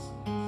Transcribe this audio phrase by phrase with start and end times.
[0.00, 0.39] Jesus.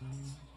[0.00, 0.47] Mm-hmm.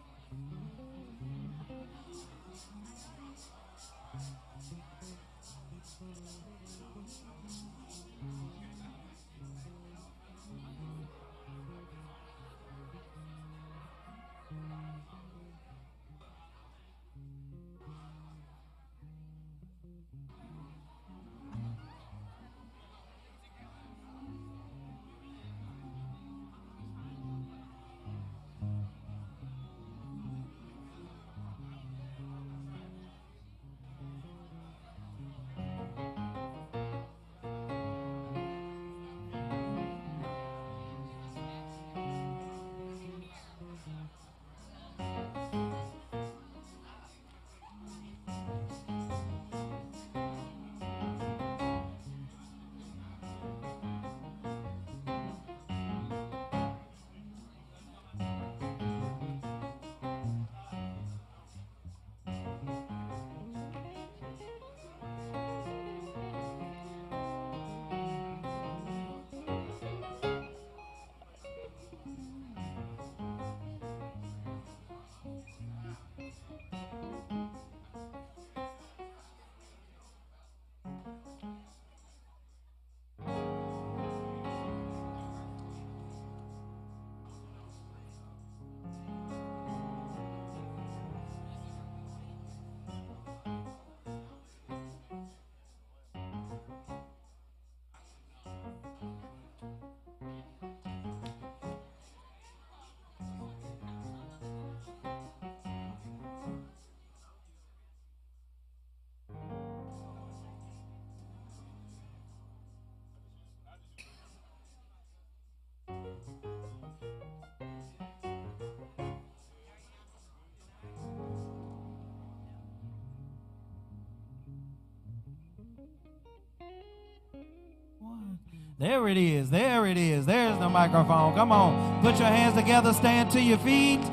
[128.82, 129.52] There it is.
[129.52, 130.26] There it is.
[130.26, 131.36] There's the microphone.
[131.36, 132.02] Come on.
[132.02, 132.94] Put your hands together.
[132.94, 134.04] Stand to your feet.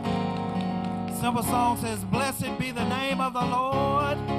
[1.19, 4.38] Simple song says, Blessed be the name of the Lord.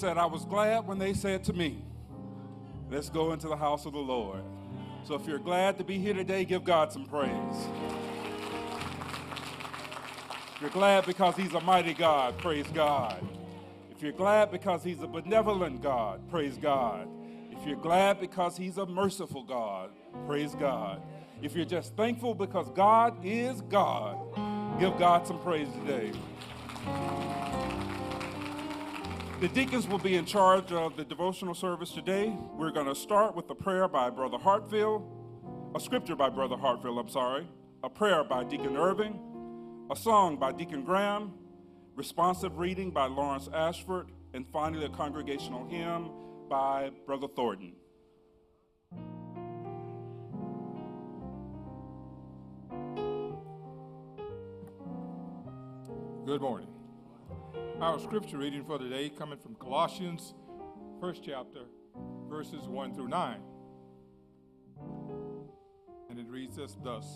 [0.00, 1.84] Said, I was glad when they said to me,
[2.90, 4.42] Let's go into the house of the Lord.
[5.04, 7.30] So if you're glad to be here today, give God some praise.
[10.54, 13.24] If you're glad because He's a mighty God, praise God.
[13.92, 17.06] If you're glad because He's a benevolent God, praise God.
[17.52, 19.90] If you're glad because He's a merciful God,
[20.26, 21.00] praise God.
[21.42, 24.18] If you're just thankful because God is God,
[24.80, 26.10] give God some praise today.
[29.40, 32.36] The deacons will be in charge of the devotional service today.
[32.58, 35.02] We're going to start with a prayer by Brother Hartfield,
[35.74, 37.48] a scripture by Brother Hartfield, I'm sorry,
[37.82, 39.18] a prayer by Deacon Irving,
[39.90, 41.32] a song by Deacon Graham,
[41.96, 46.10] responsive reading by Lawrence Ashford, and finally a congregational hymn
[46.50, 47.72] by Brother Thornton.
[56.26, 56.68] Good morning.
[57.80, 60.34] Our scripture reading for today coming from Colossians,
[61.00, 61.60] first chapter,
[62.28, 63.40] verses 1 through 9.
[66.10, 67.06] And it reads us thus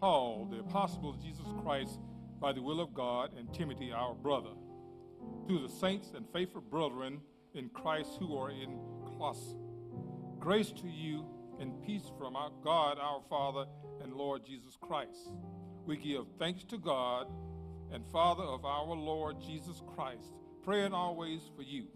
[0.00, 2.00] Paul, the apostle of Jesus Christ,
[2.40, 4.50] by the will of God, and Timothy, our brother,
[5.48, 7.20] to the saints and faithful brethren
[7.54, 9.56] in Christ who are in Colossae.
[10.38, 11.24] Grace to you
[11.60, 13.66] and peace from our God, our Father,
[14.02, 15.32] and Lord Jesus Christ.
[15.86, 17.26] We give thanks to God
[17.92, 21.86] and Father of our Lord Jesus Christ, praying always for you,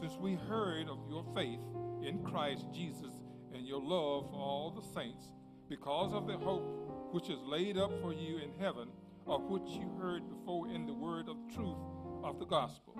[0.00, 1.60] since we heard of your faith
[2.02, 3.12] in Christ Jesus
[3.52, 5.32] and your love for all the saints,
[5.68, 8.88] because of the hope which is laid up for you in heaven,
[9.26, 11.76] of which you heard before in the word of truth
[12.24, 12.94] of the gospel,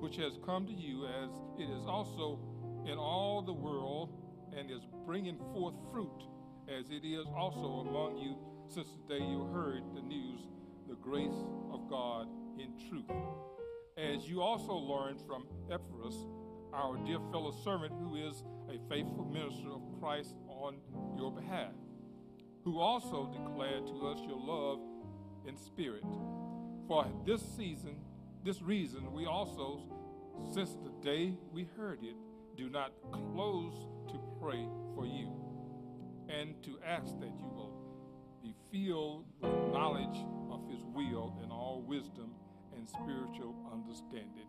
[0.00, 2.40] which has come to you as it is also
[2.84, 4.12] in all the world
[4.56, 6.24] and is bringing forth fruit,
[6.68, 8.36] as it is also among you
[8.68, 10.40] since the day you heard the news
[10.90, 12.26] the grace of God
[12.58, 13.04] in truth.
[13.96, 16.26] As you also learned from Epaphras,
[16.74, 20.78] our dear fellow servant, who is a faithful minister of Christ on
[21.16, 21.72] your behalf,
[22.64, 24.80] who also declared to us your love
[25.46, 26.02] in spirit.
[26.88, 27.96] For this season,
[28.44, 29.82] this reason, we also,
[30.52, 32.16] since the day we heard it,
[32.56, 32.92] do not
[33.32, 33.74] close
[34.08, 34.66] to pray
[34.96, 35.30] for you
[36.28, 37.74] and to ask that you will
[38.42, 40.24] be filled with knowledge
[41.08, 42.30] will all wisdom
[42.76, 44.46] and spiritual understanding.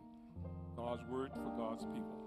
[0.76, 2.18] God's word for God's people.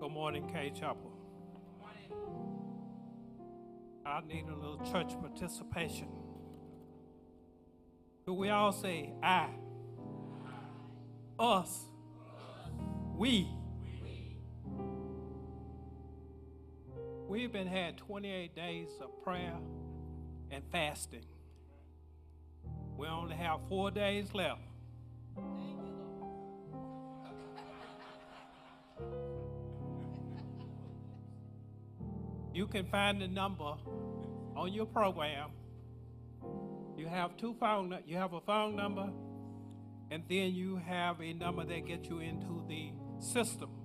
[0.00, 1.12] Good morning, Cade Chapel.
[4.06, 6.08] I need a little church participation.
[8.24, 9.48] Could we all say I,
[11.38, 11.88] us,
[13.16, 13.57] we?
[17.28, 19.58] We've been had 28 days of prayer
[20.50, 21.26] and fasting.
[22.96, 24.62] We only have four days left.
[32.54, 33.74] You can find the number
[34.56, 35.50] on your program.
[36.96, 37.94] You have two phone.
[38.06, 39.10] You have a phone number,
[40.10, 43.77] and then you have a number that gets you into the system.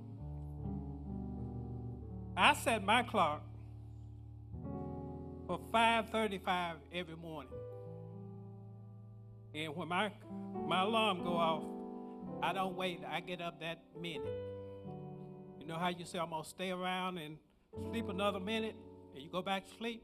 [2.35, 3.43] I set my clock
[5.45, 7.53] for 5:35 every morning.
[9.53, 10.11] And when my
[10.65, 11.63] my alarm go off,
[12.41, 13.01] I don't wait.
[13.07, 14.27] I get up that minute.
[15.59, 17.37] You know how you say I'm gonna stay around and
[17.89, 18.75] sleep another minute
[19.13, 20.03] and you go back to sleep?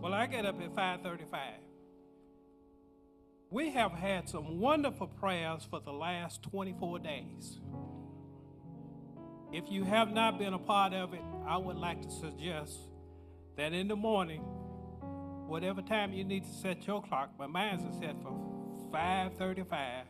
[0.00, 1.60] Well, I get up at 5:35.
[3.50, 7.60] We have had some wonderful prayers for the last 24 days.
[9.52, 12.78] If you have not been a part of it, I would like to suggest
[13.56, 14.40] that in the morning,
[15.46, 18.32] whatever time you need to set your clock, but mine is set for
[18.90, 20.06] 5:35,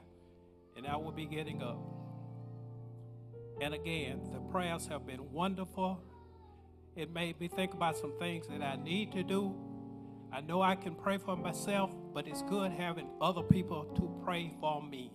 [0.76, 1.78] and I will be getting up.
[3.61, 5.99] And again, the prayers have been wonderful.
[6.94, 9.56] It made me think about some things that I need to do.
[10.30, 14.54] I know I can pray for myself, but it's good having other people to pray
[14.61, 15.11] for me.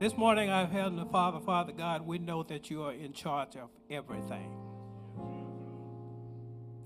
[0.00, 3.54] This morning, I've held the Father, Father God, we know that you are in charge
[3.56, 4.50] of everything.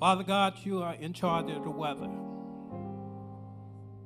[0.01, 2.11] Father God, you are in charge of the weather.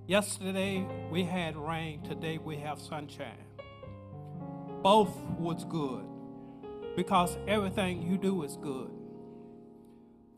[0.06, 3.46] Yesterday we had rain, today we have sunshine.
[4.82, 6.04] Both was good
[6.94, 8.90] because everything you do is good.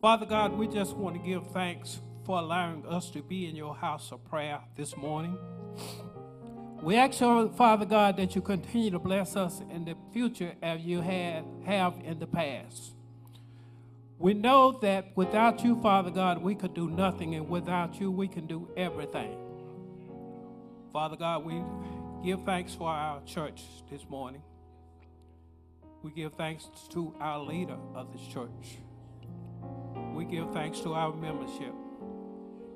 [0.01, 3.75] Father God, we just want to give thanks for allowing us to be in your
[3.75, 5.37] house of prayer this morning.
[6.83, 10.81] We ask you, Father God, that you continue to bless us in the future as
[10.81, 12.95] you had, have in the past.
[14.19, 18.29] We know that without you, Father God, we could do nothing, and without you, we
[18.29, 19.37] can do everything.
[20.91, 21.63] Father God, we
[22.25, 24.43] give thanks for our church this morning.
[26.03, 28.79] We give thanks to our leader of this church.
[30.15, 31.75] We give thanks to our membership.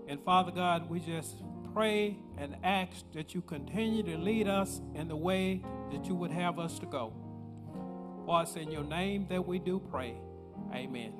[0.08, 1.36] And Father God, we just
[1.74, 6.30] pray and ask that you continue to lead us in the way that you would
[6.30, 7.12] have us to go.
[8.24, 10.14] For it's in your name that we do pray.
[10.72, 11.12] Amen.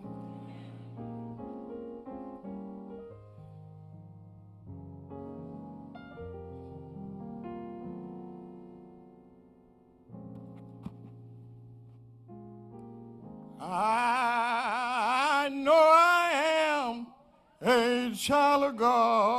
[13.60, 17.06] I know I am
[17.60, 19.33] a child of God.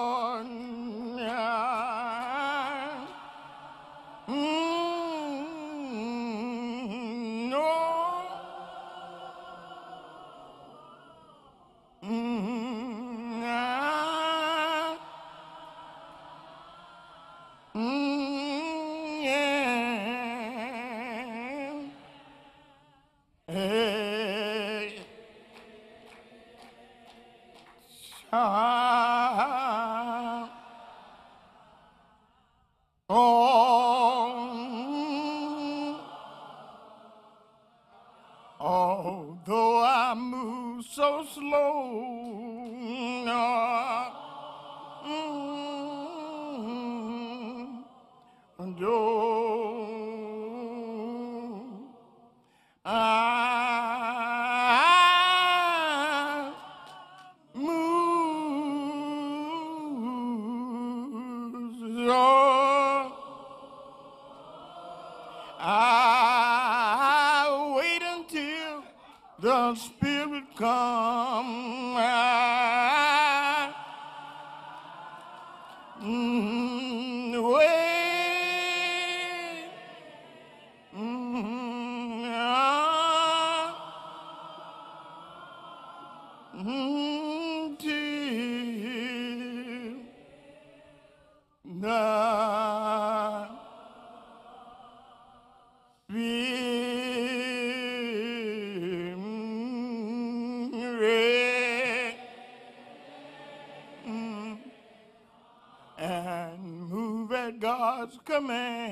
[108.05, 108.84] God's command.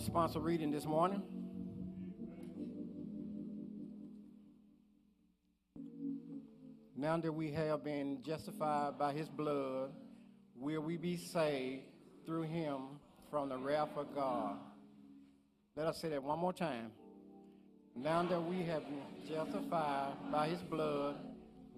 [0.00, 1.22] Responsive reading this morning.
[6.96, 9.90] Now that we have been justified by his blood,
[10.56, 11.82] will we be saved
[12.24, 12.78] through him
[13.30, 14.56] from the wrath of God?
[15.76, 16.92] Let us say that one more time.
[17.94, 21.16] Now that we have been justified by his blood,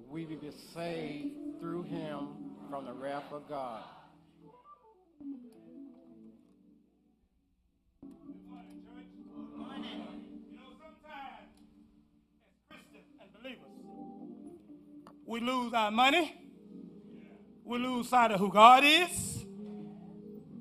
[0.08, 2.28] we will be saved through him
[2.70, 3.82] from the wrath of God.
[15.32, 16.30] We lose our money,
[17.64, 19.46] we lose sight of who God is,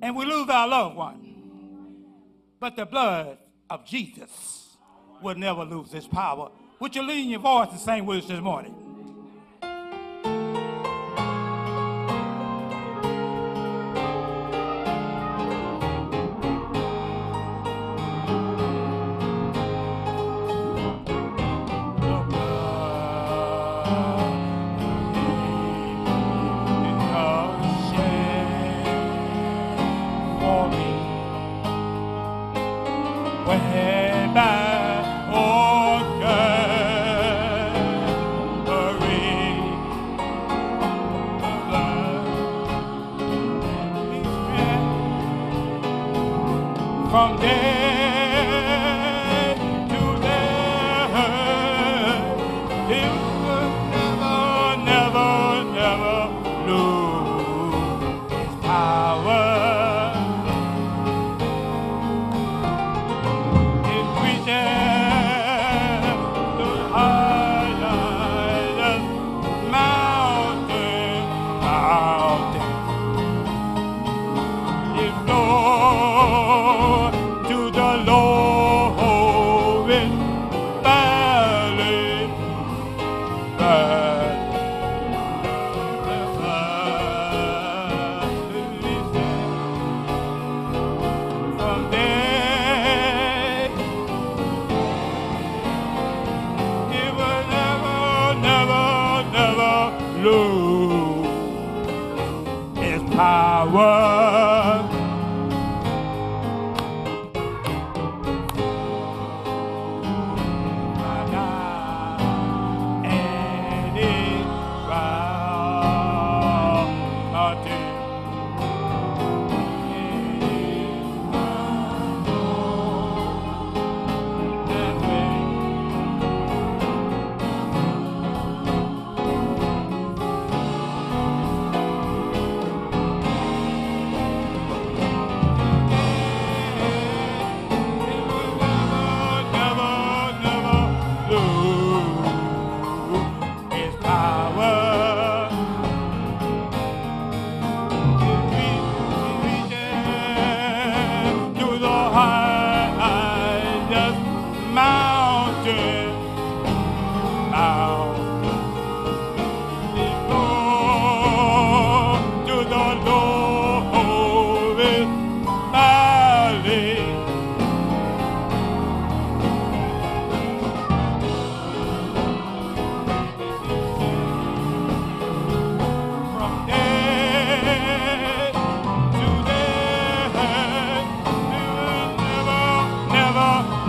[0.00, 1.34] and we lose our loved one.
[2.58, 3.36] But the blood
[3.68, 4.78] of Jesus
[5.20, 6.50] will never lose its power.
[6.80, 8.91] Would you lean your voice and sing with us this morning?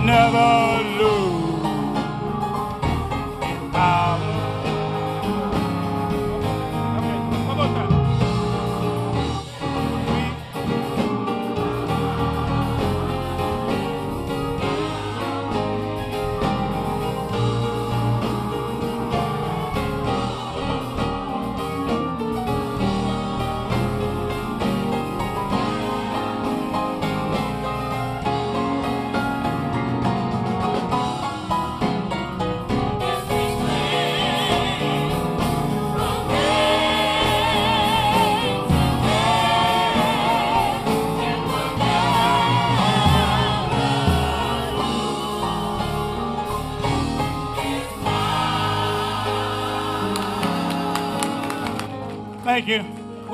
[0.04, 0.43] Never,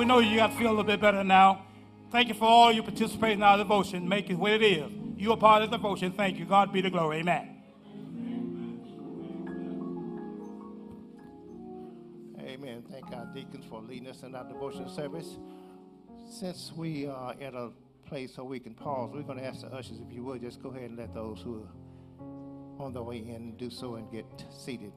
[0.09, 1.65] know you got to feel a little bit better now.
[2.11, 4.09] Thank you for all you participating in our devotion.
[4.09, 4.91] Make it what it is.
[5.15, 6.11] You are part of the devotion.
[6.13, 6.45] Thank you.
[6.45, 7.17] God be the glory.
[7.19, 7.57] Amen.
[12.39, 12.83] Amen.
[12.89, 15.37] Thank our deacons for leading us in our devotion service.
[16.27, 17.69] Since we are at a
[18.07, 20.59] place so we can pause, we're going to ask the ushers if you would just
[20.63, 24.25] go ahead and let those who are on their way in do so and get
[24.49, 24.93] seated.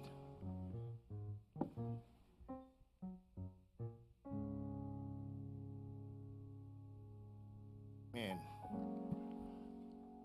[8.14, 8.38] Amen.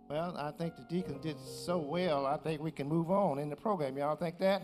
[0.10, 2.26] Well, I think the deacons did so well.
[2.26, 3.97] I think we can move on in the program.
[3.97, 4.62] Y'all think that?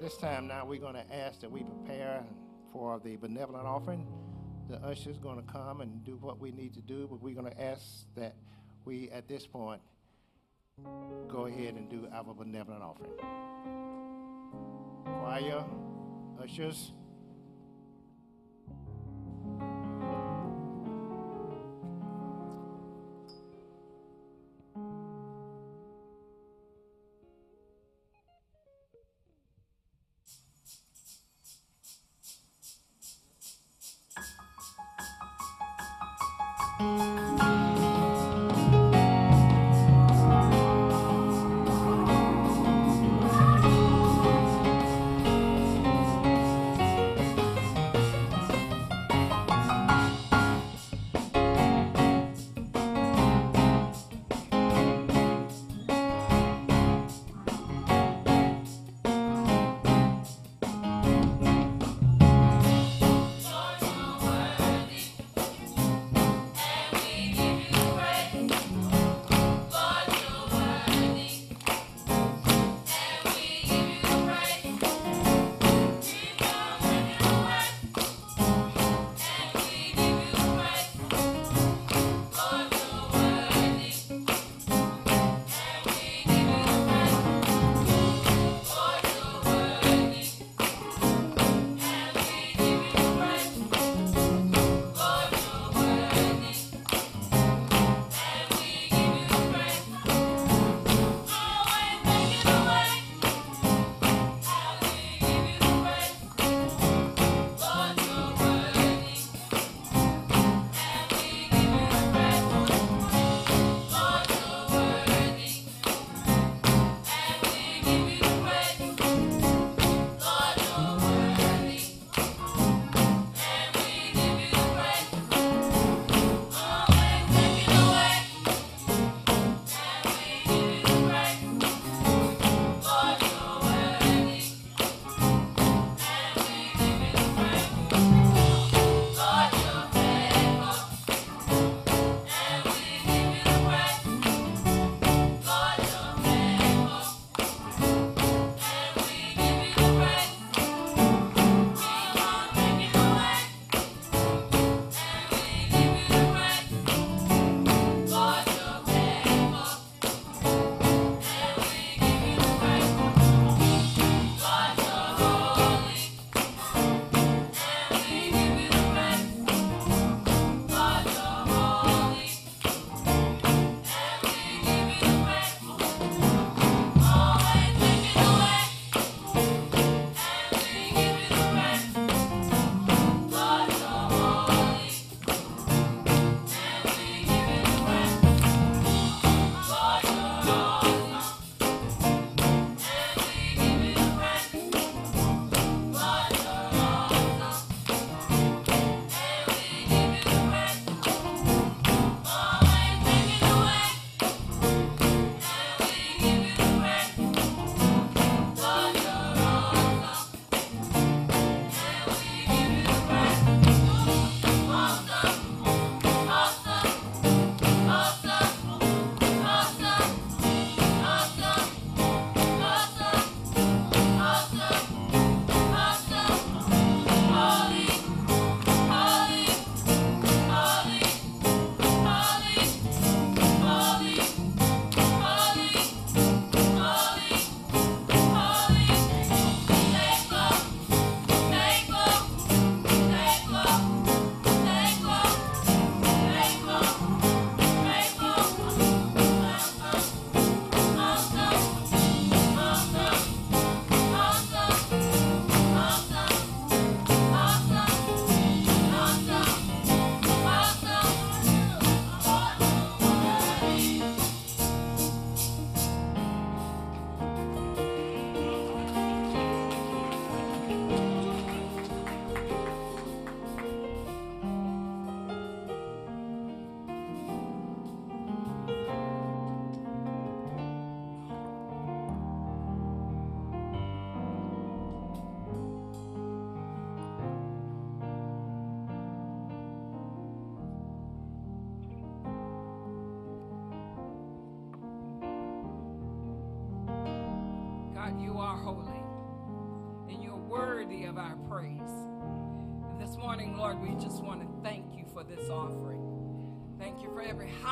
[0.00, 2.24] This time now, we're going to ask that we prepare
[2.72, 4.06] for the benevolent offering.
[4.68, 7.50] The usher's going to come and do what we need to do, but we're going
[7.50, 7.82] to ask
[8.16, 8.36] that
[8.84, 9.80] we, at this point,
[11.28, 13.10] go ahead and do our benevolent offering.
[15.04, 15.64] Choir,
[16.42, 16.92] ushers.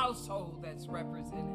[0.09, 1.45] Household that's represented.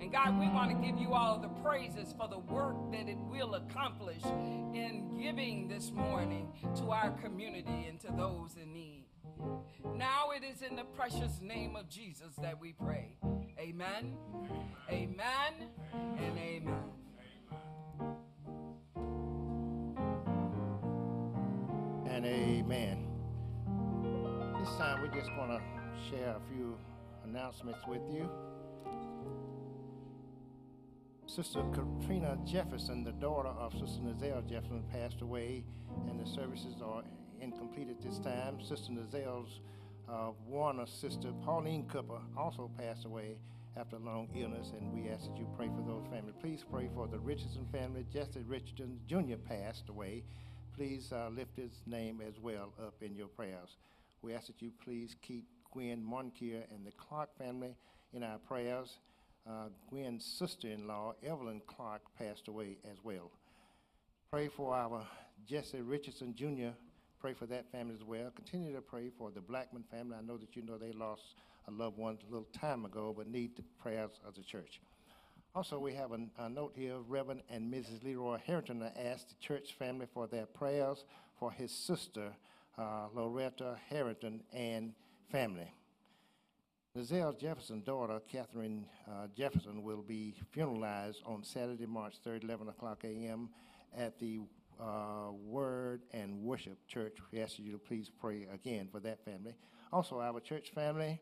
[0.00, 3.18] And God, we want to give you all the praises for the work that it
[3.18, 9.04] will accomplish in giving this morning to our community and to those in need.
[9.94, 13.14] Now it is in the precious name of Jesus that we pray.
[13.58, 14.16] Amen,
[14.90, 15.52] amen,
[15.92, 16.78] and amen.
[22.08, 23.06] And amen.
[24.60, 25.60] This time we're just going to
[26.08, 26.78] share a few
[27.36, 28.30] announcements with you.
[31.26, 35.62] Sister Katrina Jefferson, the daughter of Sister Nazelle Jefferson, passed away,
[36.08, 37.02] and the services are
[37.42, 38.58] incomplete at this time.
[38.62, 39.60] Sister Nazelle's
[40.08, 43.36] uh, Warner sister, Pauline Cooper, also passed away
[43.76, 46.36] after a long illness, and we ask that you pray for those families.
[46.40, 48.06] Please pray for the Richardson family.
[48.10, 49.36] Jesse Richardson Jr.
[49.46, 50.22] passed away.
[50.74, 53.76] Please uh, lift his name as well up in your prayers.
[54.22, 55.44] We ask that you please keep
[55.76, 57.76] Gwen Monkier and the Clark family
[58.14, 58.96] in our prayers.
[59.46, 63.30] Uh, Gwen's sister-in-law, Evelyn Clark, passed away as well.
[64.30, 65.06] Pray for our
[65.46, 66.74] Jesse Richardson Jr.
[67.20, 68.30] Pray for that family as well.
[68.34, 70.16] Continue to pray for the Blackman family.
[70.18, 71.34] I know that you know they lost
[71.68, 74.80] a loved one a little time ago, but need the prayers of the church.
[75.54, 76.96] Also, we have a, a note here.
[77.06, 78.02] Reverend and Mrs.
[78.02, 81.04] Leroy Harrington asked the church family for their prayers
[81.38, 82.32] for his sister,
[82.78, 84.94] uh, Loretta Harrington, and
[85.30, 85.72] family.
[86.96, 93.04] Nazelle Jefferson's daughter, Catherine uh, Jefferson, will be funeralized on Saturday, March 3rd, 11 o'clock
[93.04, 93.50] a.m.
[93.96, 94.40] at the
[94.80, 97.18] uh, Word and Worship Church.
[97.32, 99.54] We ask you to please pray again for that family.
[99.92, 101.20] Also, our church family,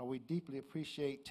[0.00, 1.30] uh, we deeply appreciate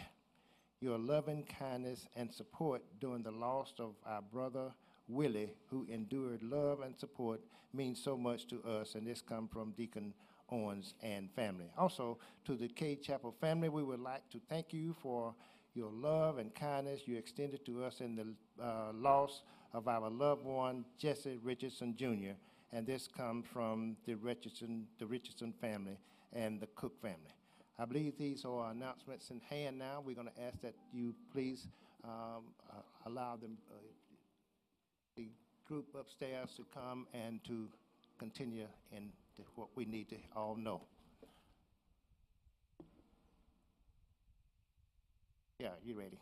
[0.82, 4.72] your loving kindness and support during the loss of our brother
[5.08, 7.42] Willie, who endured love and support,
[7.74, 10.14] means so much to us, and this comes from Deacon
[10.52, 11.72] Owens and family.
[11.78, 15.34] Also, to the Cade Chapel family, we would like to thank you for
[15.74, 20.44] your love and kindness you extended to us in the uh, loss of our loved
[20.44, 22.36] one, Jesse Richardson Jr.,
[22.72, 25.98] and this comes from the Richardson, the Richardson family
[26.34, 27.34] and the Cook family.
[27.80, 30.04] I believe these are announcements in hand now.
[30.06, 31.68] We're going to ask that you please
[32.04, 33.78] um, uh, allow them, uh,
[35.16, 35.30] the
[35.66, 37.70] group upstairs to come and to
[38.20, 39.10] continue in
[39.56, 40.82] what we need to all know.
[45.60, 46.20] Yeah, you ready?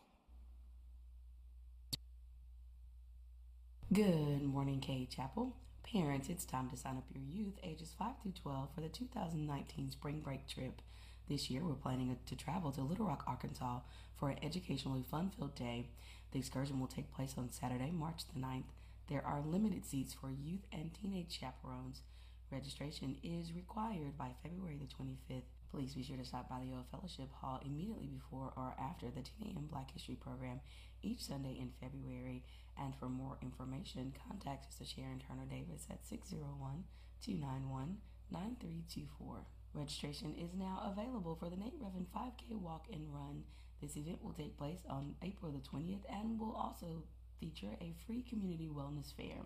[3.92, 5.56] Good morning, Cade Chapel.
[5.82, 9.90] Parents, it's time to sign up your youth ages 5 through 12 for the 2019
[9.90, 10.82] spring break trip.
[11.28, 13.80] This year, we're planning to travel to Little Rock, Arkansas
[14.16, 15.88] for an educationally fun filled day.
[16.32, 18.72] The excursion will take place on Saturday, March the 9th.
[19.08, 22.02] There are limited seats for youth and teenage chaperones.
[22.50, 25.42] Registration is required by February the 25th.
[25.70, 29.20] Please be sure to stop by the Old Fellowship Hall immediately before or after the
[29.20, 29.68] 10 a.m.
[29.70, 30.60] Black History program
[31.02, 32.42] each Sunday in February.
[32.80, 36.84] And for more information, contact Sister Sharon Turner Davis at 601
[37.20, 37.98] 291
[38.30, 39.44] 9324.
[39.74, 43.44] Registration is now available for the Nate Reverend 5K Walk and Run.
[43.82, 47.04] This event will take place on April the 20th and will also
[47.38, 49.44] feature a free community wellness fair.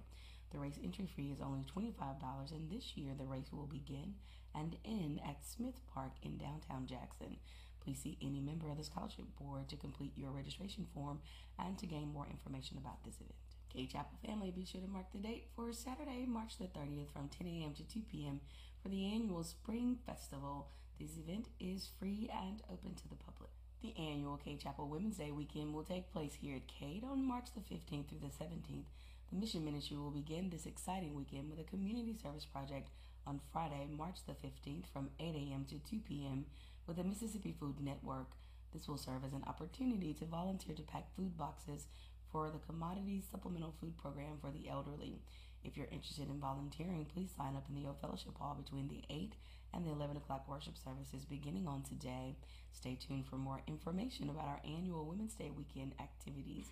[0.52, 4.14] The race entry fee is only $25, and this year the race will begin
[4.54, 7.38] and end at Smith Park in downtown Jackson.
[7.82, 11.20] Please see any member of the scholarship board to complete your registration form
[11.58, 13.34] and to gain more information about this event.
[13.72, 17.28] Cade Chapel family, be sure to mark the date for Saturday, March the 30th from
[17.28, 17.72] 10 a.m.
[17.72, 18.40] to 2 p.m.
[18.82, 20.68] for the annual Spring Festival.
[21.00, 23.50] This event is free and open to the public.
[23.82, 27.46] The annual Cade Chapel Women's Day weekend will take place here at Cade on March
[27.54, 28.84] the 15th through the 17th.
[29.32, 32.90] The Mission Ministry will begin this exciting weekend with a community service project
[33.26, 35.64] on Friday, March the 15th from 8 a.m.
[35.70, 36.44] to 2 p.m.
[36.86, 38.32] with the Mississippi Food Network.
[38.74, 41.86] This will serve as an opportunity to volunteer to pack food boxes
[42.30, 45.22] for the Commodities Supplemental Food Program for the elderly.
[45.64, 49.02] If you're interested in volunteering, please sign up in the Old Fellowship Hall between the
[49.08, 49.32] 8
[49.72, 52.36] and the 11 o'clock worship services beginning on today.
[52.72, 56.66] Stay tuned for more information about our annual Women's Day weekend activities.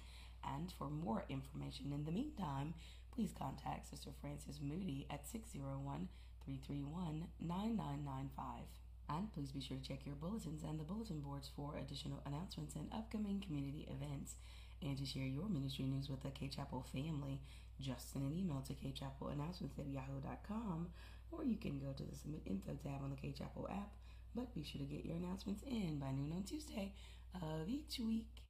[0.44, 2.74] And for more information in the meantime,
[3.14, 6.08] please contact Sister Frances Moody at 601
[6.44, 8.64] 331 9995.
[9.08, 12.76] And please be sure to check your bulletins and the bulletin boards for additional announcements
[12.76, 14.36] and upcoming community events.
[14.82, 17.40] And to share your ministry news with the Cade Chapel family,
[17.80, 20.88] just send an email to kchapelannouncements at yahoo.com
[21.32, 23.90] or you can go to the Submit Info tab on the Cade Chapel app.
[24.34, 26.92] But be sure to get your announcements in by noon on Tuesday
[27.34, 28.49] of each week.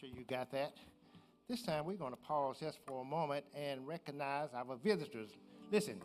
[0.00, 0.72] Sure you got that.
[1.46, 5.28] This time we're going to pause just for a moment and recognize our visitors.
[5.70, 6.00] Listen,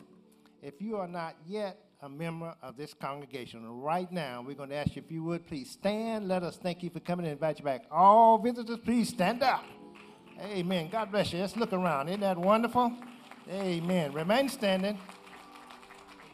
[0.62, 4.74] if you are not yet a member of this congregation, right now we're going to
[4.74, 6.28] ask you if you would please stand.
[6.28, 7.84] Let us thank you for coming and invite you back.
[7.90, 9.64] All visitors, please stand up.
[10.42, 10.90] Amen.
[10.92, 11.38] God bless you.
[11.38, 12.08] Let's look around.
[12.08, 12.92] Isn't that wonderful?
[13.48, 14.12] Amen.
[14.12, 14.98] Remain standing.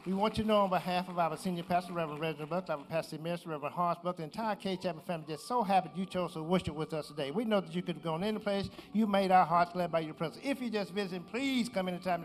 [0.05, 2.85] We want you to know on behalf of our senior pastor, Reverend Reginald Buckler, our
[2.87, 6.33] pastor minister, Reverend Horace Buckler, the entire Cade Chapel family, just so happy you chose
[6.33, 7.31] to worship with us today.
[7.31, 8.69] We know that you could have gone any place.
[8.93, 10.45] You made our hearts glad by your presence.
[10.45, 12.25] If you're just visiting, please come anytime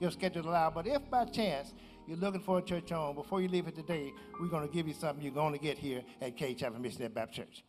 [0.00, 0.74] your schedule allows.
[0.74, 1.72] But if by chance
[2.06, 4.86] you're looking for a church home, before you leave it today, we're going to give
[4.86, 7.64] you something you're going to get here at Cade Chapel Missionary Baptist Church.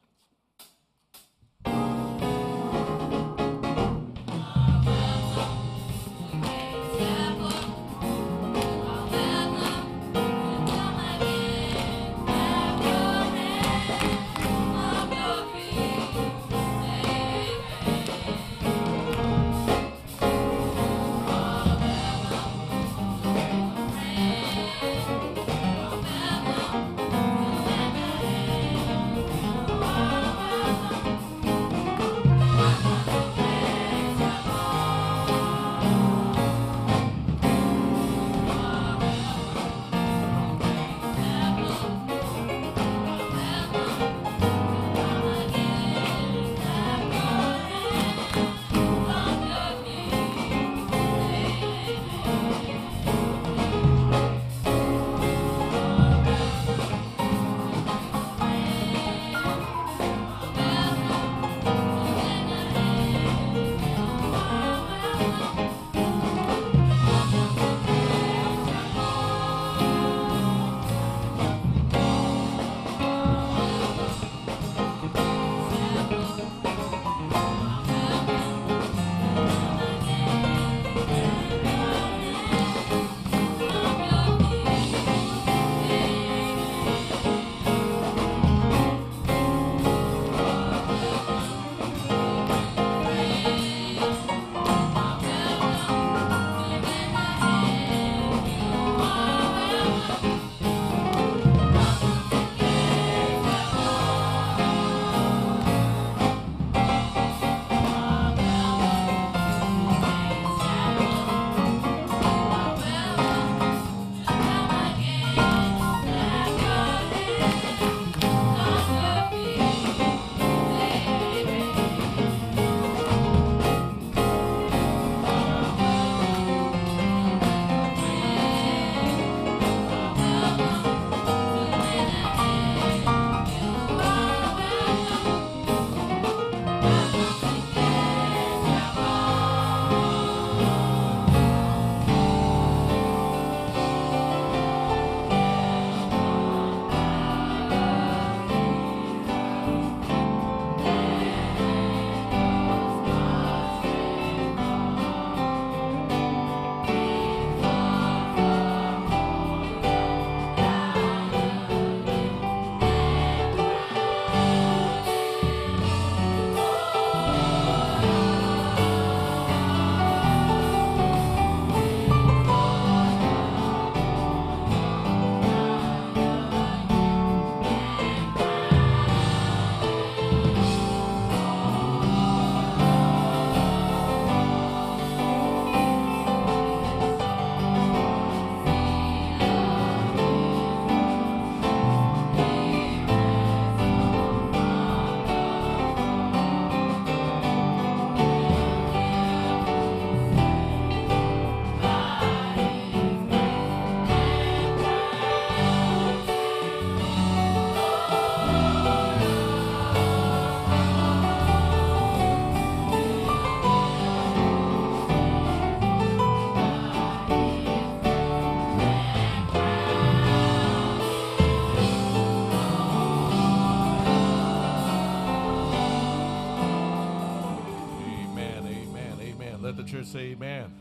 [230.15, 230.71] Say amen.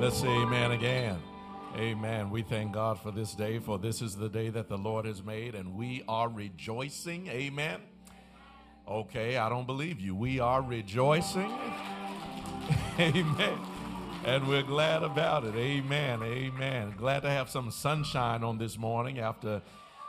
[0.00, 1.18] Let's say amen again.
[1.76, 2.30] Amen.
[2.30, 5.22] We thank God for this day, for this is the day that the Lord has
[5.22, 7.28] made, and we are rejoicing.
[7.28, 7.80] Amen.
[8.88, 10.14] Okay, I don't believe you.
[10.14, 11.52] We are rejoicing.
[12.98, 13.58] Amen.
[14.24, 15.54] And we're glad about it.
[15.54, 16.22] Amen.
[16.22, 16.94] Amen.
[16.96, 19.60] Glad to have some sunshine on this morning after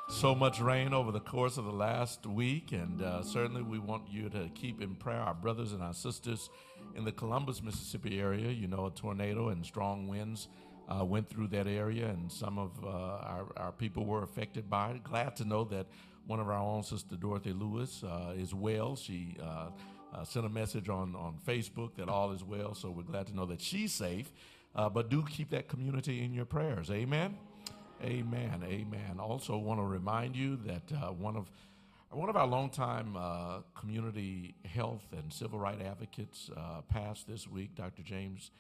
[0.08, 2.72] so much rain over the course of the last week.
[2.72, 6.50] And uh, certainly we want you to keep in prayer our brothers and our sisters
[6.96, 10.48] in the Columbus, Mississippi area, you know, a tornado and strong winds
[10.90, 14.92] uh, went through that area, and some of uh, our, our people were affected by
[14.92, 15.04] it.
[15.04, 15.88] Glad to know that
[16.28, 18.96] one of our own, Sister Dorothy Lewis, uh, is well.
[18.96, 19.70] She uh,
[20.14, 23.36] uh, sent a message on, on Facebook that all is well, so we're glad to
[23.36, 24.32] know that she's safe.
[24.76, 26.90] Uh, but do keep that community in your prayers.
[26.90, 27.38] Amen.
[28.04, 28.64] Amen.
[28.66, 29.20] Amen.
[29.20, 31.50] Also, want to remind you that one of
[32.14, 37.76] one of our longtime uh, community health and civil rights advocates uh, passed this week,
[37.76, 38.04] Dr.
[38.04, 38.52] James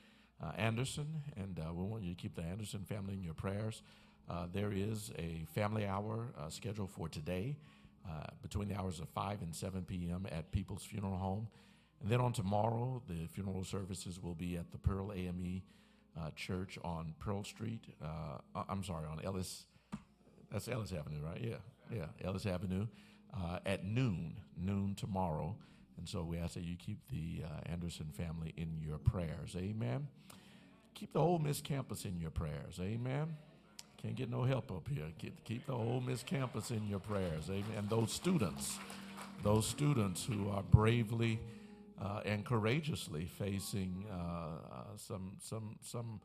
[0.41, 3.83] uh, Anderson, and uh, we want you to keep the Anderson family in your prayers.
[4.29, 7.55] Uh, there is a family hour uh, scheduled for today
[8.41, 10.27] between the hours of 5 and 7 p.m.
[10.29, 11.47] at People's Funeral Home.
[12.01, 15.61] And then on tomorrow, the funeral services will be at the Pearl AME
[16.35, 17.85] Church on Pearl Street.
[18.53, 19.65] I'm sorry, on Ellis.
[20.51, 21.39] That's Ellis Avenue, right?
[21.41, 21.55] Yeah,
[21.95, 22.87] yeah, Ellis Avenue
[23.35, 25.55] uh, at noon, noon tomorrow.
[25.97, 29.55] And so we ask that you keep the uh, Anderson family in your prayers.
[29.55, 30.07] Amen.
[30.93, 32.79] Keep the Ole Miss campus in your prayers.
[32.79, 33.35] Amen.
[34.01, 35.05] Can't get no help up here.
[35.17, 37.49] Keep, keep the Ole Miss campus in your prayers.
[37.49, 37.63] Amen.
[37.77, 38.77] And those students,
[39.43, 41.39] those students who are bravely
[42.01, 46.19] uh, and courageously facing uh, uh, some, some, some.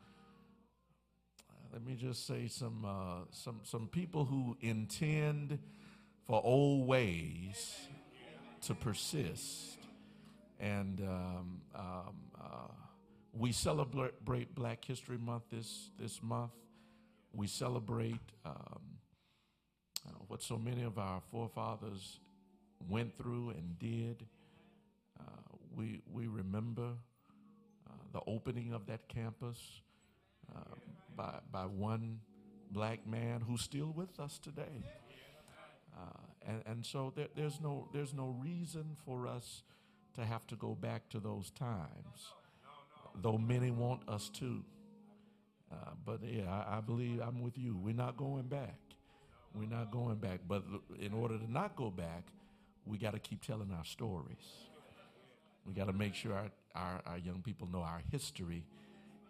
[1.73, 5.59] Let me just say some, uh, some, some people who intend
[6.29, 7.89] for old ways
[8.61, 9.79] to persist.
[10.61, 12.73] And um, um, uh,
[13.33, 16.51] we celebrate Black History Month this, this month.
[17.33, 18.81] We celebrate um,
[20.07, 22.21] uh, what so many of our forefathers
[22.91, 24.27] went through and did.
[25.19, 25.23] Uh,
[25.75, 26.91] we, we remember
[27.89, 29.59] uh, the opening of that campus
[30.55, 30.75] uh,
[31.17, 32.21] by, by one
[32.71, 34.83] black man who's still with us today.
[35.99, 36.03] Uh,
[36.47, 39.63] and, and so there, there's, no, there's no reason for us
[40.15, 42.33] to have to go back to those times,
[43.23, 44.63] though many want us to.
[45.71, 45.77] Uh,
[46.07, 47.77] but yeah, I, I, believe I'm with you.
[47.77, 48.79] We're not going back.
[49.55, 50.41] We're not going back.
[50.49, 50.65] But
[50.99, 52.25] in order to not go back,
[52.87, 54.37] we got to keep telling our stories.
[55.67, 58.65] We got to make sure our, our, our, young people know our history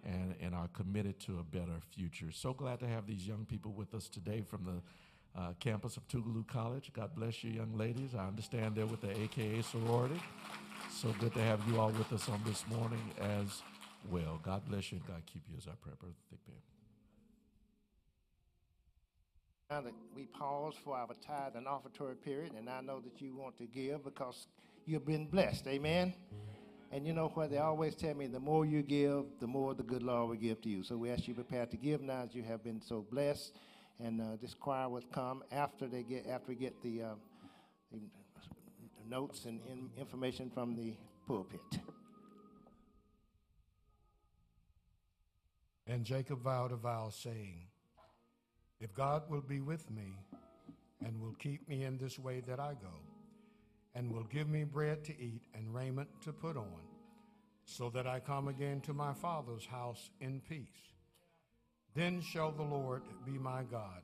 [0.05, 2.31] and, and are committed to a better future.
[2.31, 4.81] So glad to have these young people with us today from the
[5.39, 6.91] uh, campus of Tougaloo College.
[6.93, 8.11] God bless you, young ladies.
[8.19, 10.21] I understand they're with the AKA sorority.
[10.91, 13.63] So good to have you all with us on this morning as
[14.11, 14.41] well.
[14.43, 16.15] God bless you and God keep you as our prayer, Brother
[19.71, 19.85] that
[20.17, 23.67] we pause for our tithe and offertory period, and I know that you want to
[23.67, 24.47] give because
[24.87, 25.67] you've been blessed.
[25.67, 26.15] Amen.
[26.91, 27.51] And you know what?
[27.51, 30.63] They always tell me the more you give, the more the good Lord will give
[30.63, 30.83] to you.
[30.83, 33.53] So we ask you prepared to give now as you have been so blessed
[34.03, 37.15] and uh, this choir would come after they get after we get the, uh,
[37.93, 37.99] the
[39.09, 40.95] notes and in information from the
[41.27, 41.61] pulpit.
[45.87, 47.63] And Jacob vowed a vow, saying,
[48.79, 50.13] If God will be with me
[51.05, 52.93] and will keep me in this way that I go,
[53.95, 56.83] and will give me bread to eat and raiment to put on,
[57.65, 60.93] so that I come again to my father's house in peace.
[61.95, 64.03] Then shall the Lord be my God,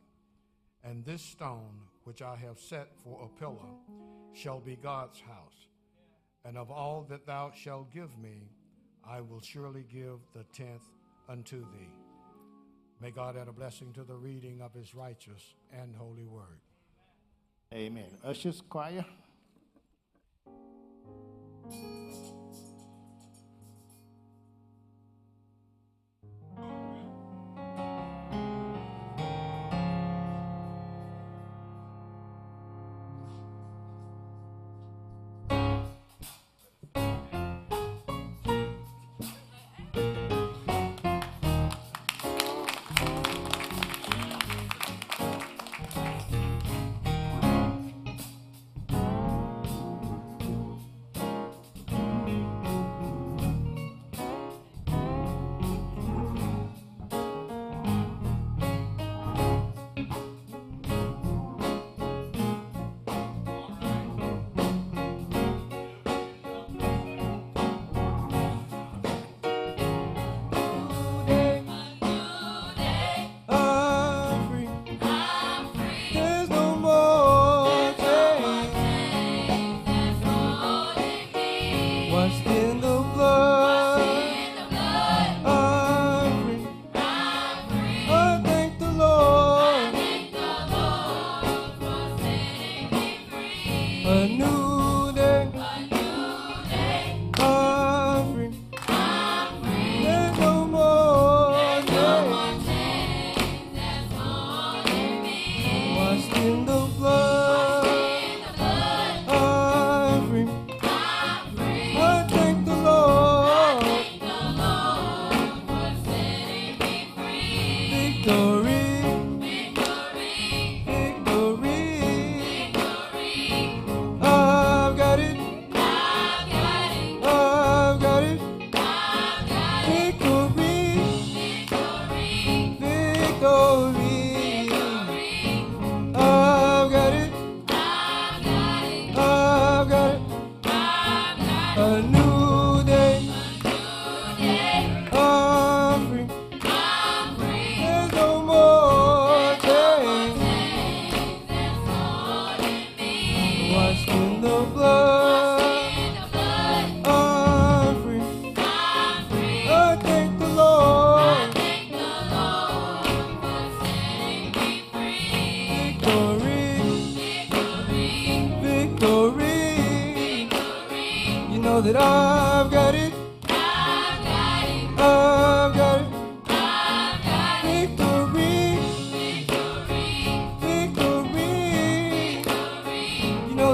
[0.82, 3.70] and this stone which I have set for a pillar
[4.32, 5.68] shall be God's house.
[6.44, 8.50] And of all that thou shalt give me,
[9.06, 10.82] I will surely give the tenth
[11.28, 11.92] unto thee.
[13.00, 16.60] May God add a blessing to the reading of his righteous and holy word.
[17.72, 18.10] Amen.
[18.24, 19.04] Ushers, choir.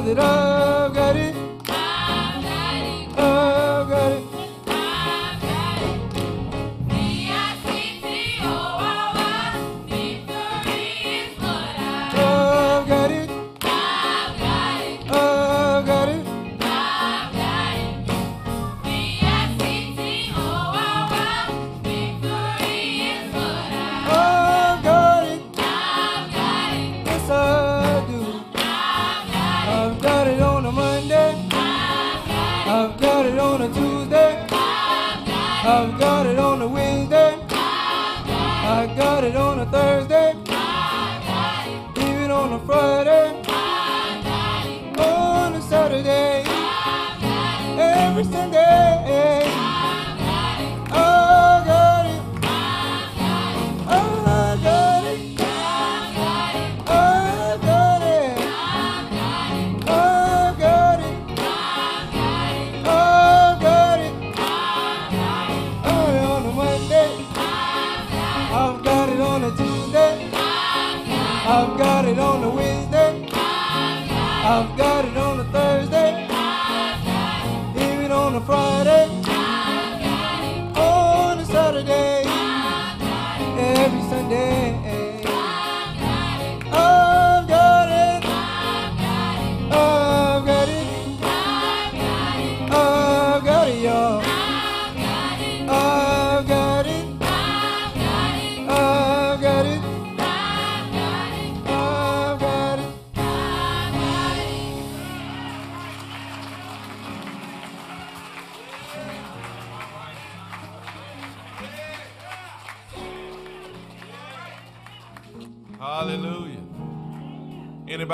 [0.03, 1.40] That I've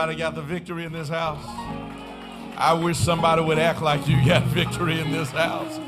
[0.07, 1.45] Anybody got the victory in this house?
[2.57, 5.79] I wish somebody would act like you got victory in this house.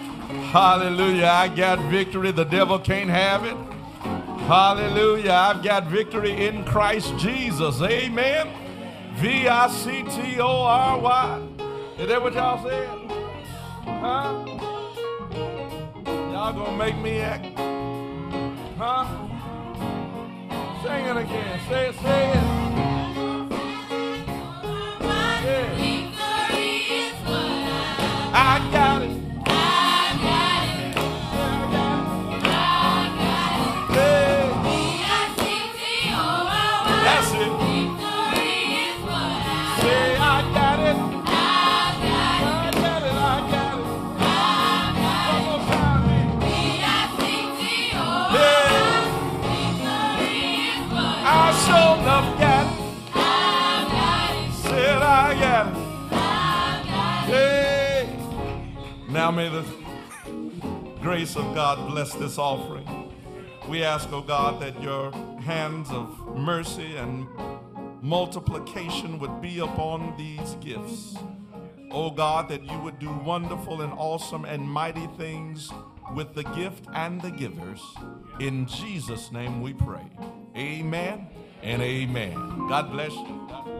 [0.50, 1.26] Hallelujah.
[1.26, 2.32] I got victory.
[2.32, 3.56] The devil can't have it.
[4.48, 5.30] Hallelujah.
[5.30, 7.80] I've got victory in Christ Jesus.
[7.80, 8.48] Amen.
[9.18, 11.48] V I C T O R Y.
[12.00, 12.88] Is that what y'all said?
[13.84, 14.44] Huh?
[16.32, 17.47] Y'all gonna make me act?
[62.18, 63.12] This offering.
[63.68, 67.26] We ask, oh God, that your hands of mercy and
[68.02, 71.16] multiplication would be upon these gifts.
[71.90, 75.70] Oh God, that you would do wonderful and awesome and mighty things
[76.14, 77.80] with the gift and the givers.
[78.40, 80.06] In Jesus' name we pray.
[80.56, 81.28] Amen
[81.62, 82.34] and amen.
[82.68, 83.77] God bless you.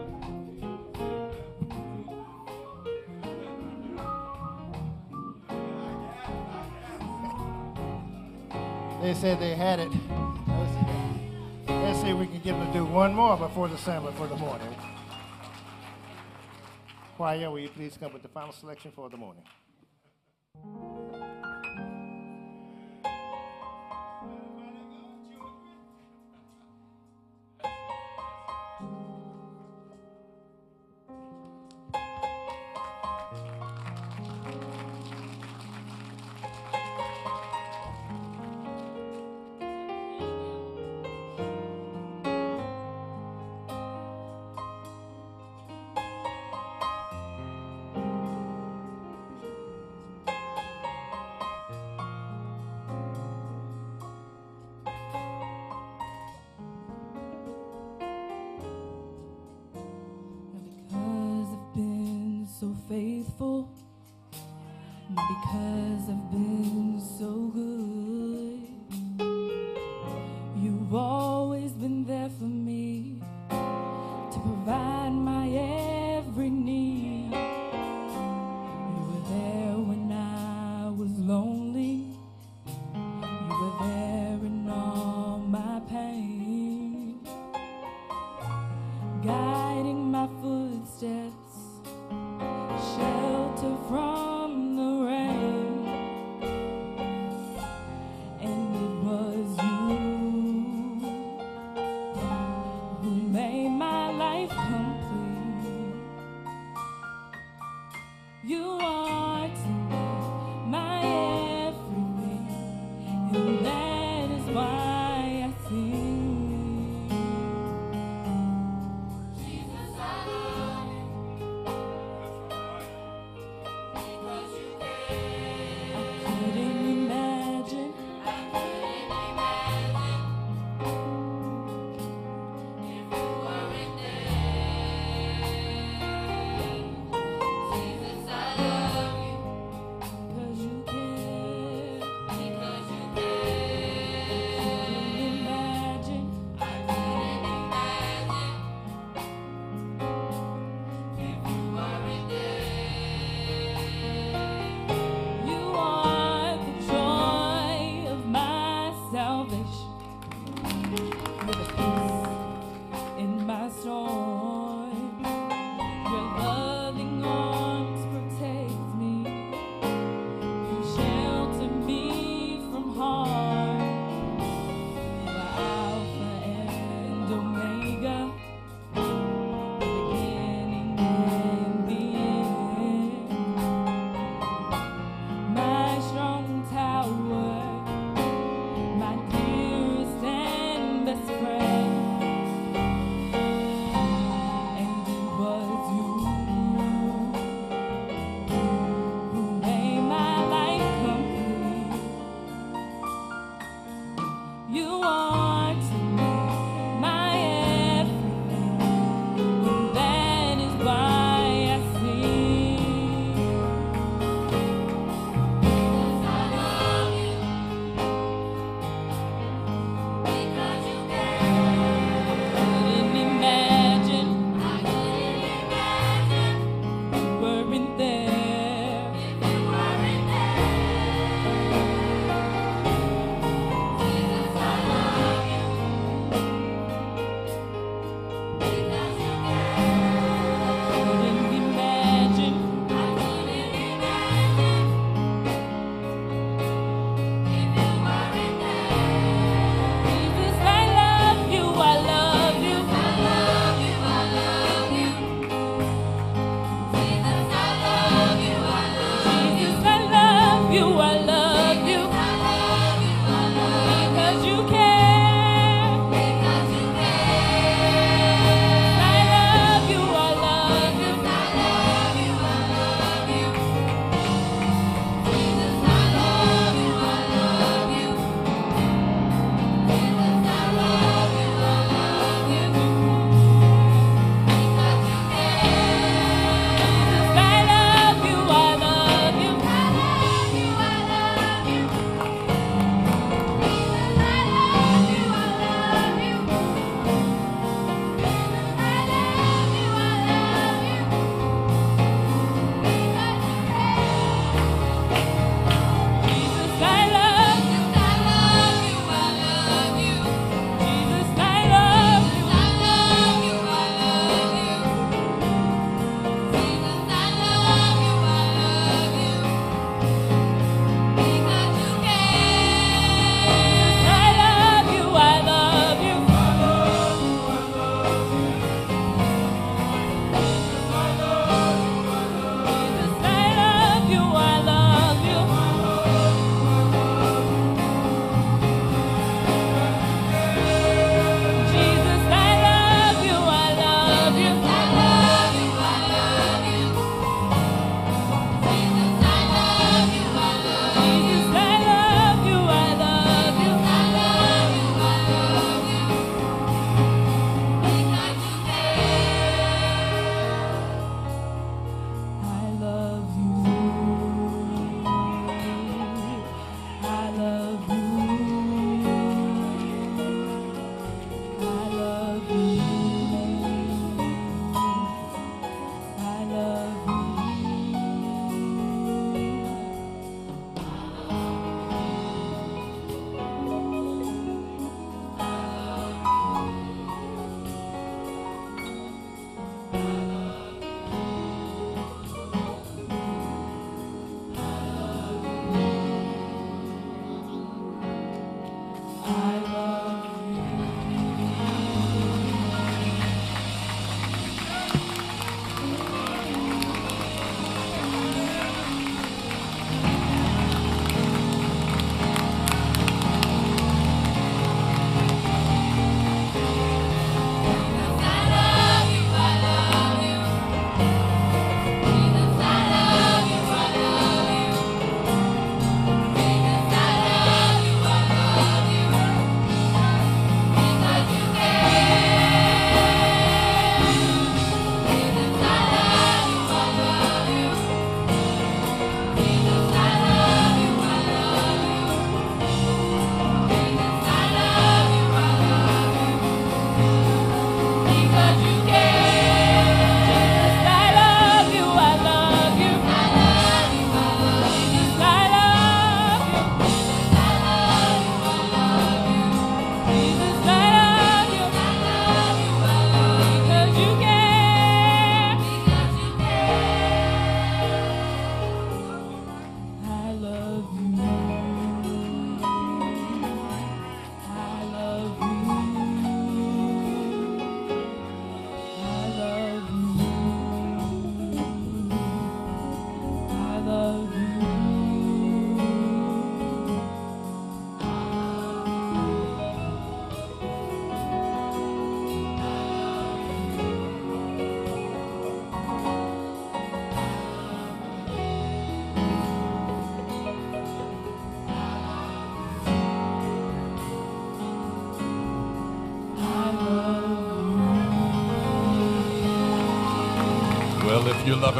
[9.01, 9.89] They said they had it.
[11.67, 14.27] Let's see, if we can get them to do one more before the sermon for
[14.27, 14.75] the morning.
[17.15, 19.43] Choir, will you please come with the final selection for the morning?
[62.89, 63.69] faithful
[65.09, 67.78] because I've been so good.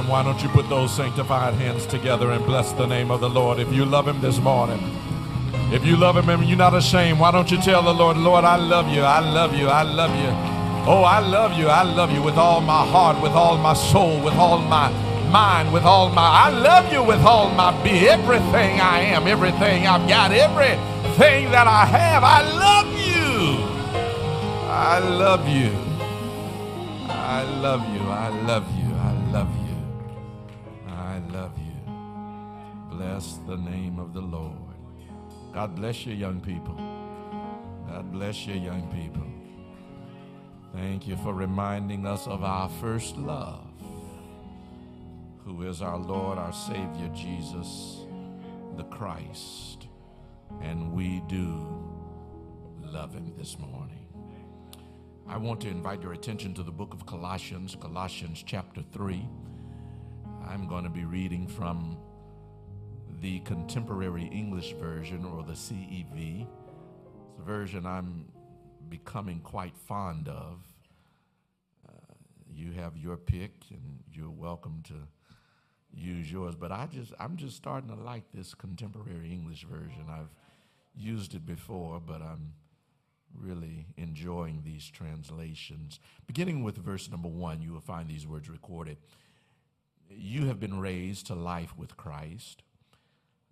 [0.09, 3.59] Why don't you put those sanctified hands together and bless the name of the Lord?
[3.59, 4.79] If you love him this morning,
[5.71, 8.43] if you love him and you're not ashamed, why don't you tell the Lord, Lord,
[8.43, 10.29] I love you, I love you, I love you.
[10.91, 14.19] Oh, I love you, I love you with all my heart, with all my soul,
[14.23, 14.89] with all my
[15.29, 19.85] mind, with all my, I love you with all my be, everything I am, everything
[19.85, 23.69] I've got, everything that I have, I love you.
[24.71, 25.71] I love you.
[27.09, 28.01] I love you.
[28.09, 28.78] I love you.
[33.19, 34.77] Bless the name of the Lord.
[35.53, 36.75] God bless you, young people.
[37.85, 39.27] God bless you, young people.
[40.73, 43.67] Thank you for reminding us of our first love,
[45.43, 48.05] who is our Lord, our Savior, Jesus
[48.77, 49.87] the Christ.
[50.61, 51.67] And we do
[52.85, 54.07] love him this morning.
[55.27, 59.27] I want to invite your attention to the book of Colossians, Colossians chapter 3.
[60.47, 61.97] I'm going to be reading from
[63.21, 66.47] the Contemporary English Version or the CEV.
[67.29, 68.25] It's a version I'm
[68.87, 70.59] becoming quite fond of.
[71.87, 72.13] Uh,
[72.49, 74.93] you have your pick and you're welcome to
[75.93, 80.05] use yours, but I just I'm just starting to like this Contemporary English Version.
[80.09, 80.33] I've
[80.95, 82.53] used it before, but I'm
[83.37, 85.99] really enjoying these translations.
[86.25, 88.97] Beginning with verse number one, you will find these words recorded.
[90.09, 92.63] You have been raised to life with Christ.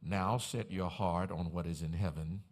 [0.08, 2.43] Now set your heart on what is in heaven,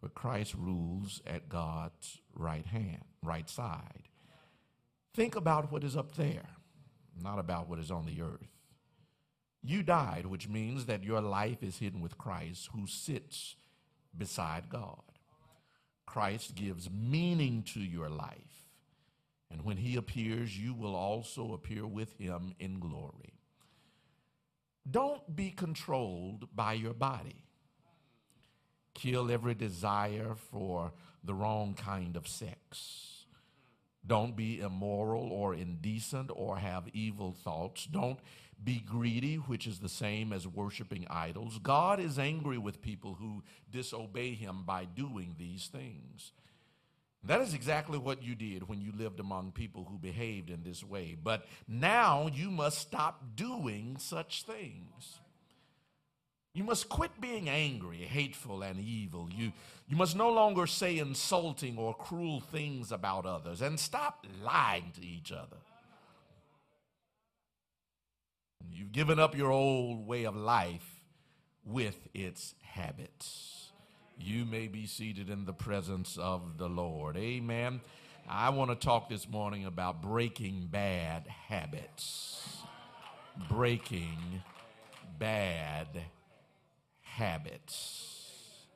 [0.00, 4.08] where Christ rules at God's right hand, right side.
[5.14, 6.48] Think about what is up there,
[7.22, 8.48] not about what is on the earth.
[9.62, 13.56] You died, which means that your life is hidden with Christ, who sits
[14.16, 15.02] beside God.
[16.06, 18.64] Christ gives meaning to your life.
[19.50, 23.37] And when he appears, you will also appear with him in glory.
[24.90, 27.44] Don't be controlled by your body.
[28.94, 33.26] Kill every desire for the wrong kind of sex.
[34.06, 37.84] Don't be immoral or indecent or have evil thoughts.
[37.84, 38.18] Don't
[38.62, 41.58] be greedy, which is the same as worshiping idols.
[41.62, 46.32] God is angry with people who disobey him by doing these things.
[47.24, 50.84] That is exactly what you did when you lived among people who behaved in this
[50.84, 51.16] way.
[51.20, 55.18] But now you must stop doing such things.
[56.54, 59.28] You must quit being angry, hateful, and evil.
[59.30, 59.52] You,
[59.86, 65.04] you must no longer say insulting or cruel things about others and stop lying to
[65.04, 65.58] each other.
[68.70, 71.02] You've given up your old way of life
[71.64, 73.57] with its habits.
[74.20, 77.16] You may be seated in the presence of the Lord.
[77.16, 77.80] Amen.
[78.28, 82.58] I want to talk this morning about breaking bad habits.
[83.48, 84.42] Breaking
[85.18, 85.86] bad
[87.00, 88.66] habits.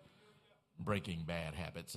[0.79, 1.97] Breaking bad habits.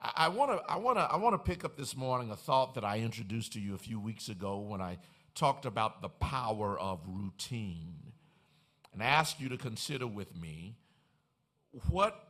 [0.00, 2.74] I want to I want to I want to pick up this morning a thought
[2.74, 4.98] that I introduced to you a few weeks ago when I
[5.34, 8.12] talked about the power of routine
[8.92, 10.76] and ask you to consider with me
[11.88, 12.22] what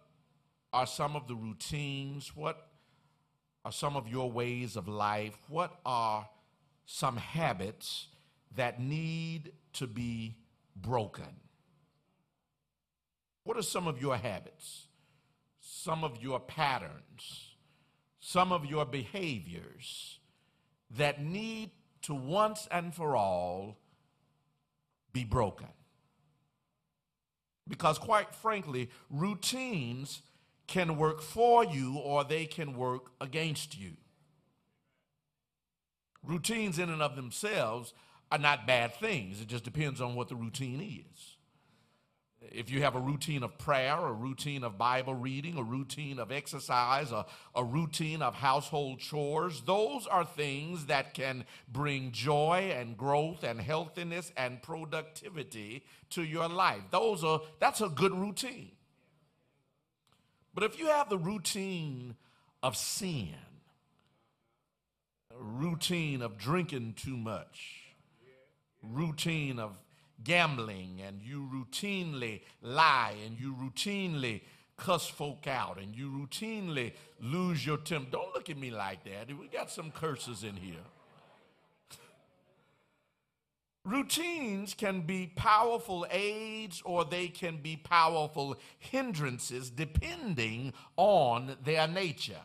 [0.77, 2.69] are some of the routines, what
[3.65, 6.29] are some of your ways of life, what are
[6.85, 8.09] some habits
[8.55, 10.37] that need to be
[10.77, 11.41] broken?
[13.45, 14.89] What are some of your habits,
[15.61, 17.55] some of your patterns,
[18.21, 20.19] some of your behaviors
[20.91, 21.71] that need
[22.03, 23.79] to once and for all
[25.15, 25.69] be broken.
[27.67, 30.21] Because, quite frankly, routines
[30.67, 33.93] can work for you or they can work against you.
[36.23, 37.95] Routines, in and of themselves,
[38.33, 39.41] are not bad things.
[39.41, 41.37] It just depends on what the routine is
[42.53, 46.31] if you have a routine of prayer, a routine of Bible reading, a routine of
[46.31, 52.97] exercise, a, a routine of household chores, those are things that can bring joy and
[52.97, 56.83] growth and healthiness and productivity to your life.
[56.91, 58.73] Those are that's a good routine.
[60.57, 62.17] But if you have the routine
[62.63, 63.35] of sin,
[65.39, 67.93] routine of drinking too much,
[68.83, 69.79] routine of
[70.25, 74.41] gambling and you routinely lie and you routinely
[74.79, 78.13] cuss folk out and you routinely lose your temper.
[78.13, 79.29] Don't look at me like that.
[79.39, 80.81] We got some curses in here.
[83.87, 92.41] Routines can be powerful aids or they can be powerful hindrances depending on their nature.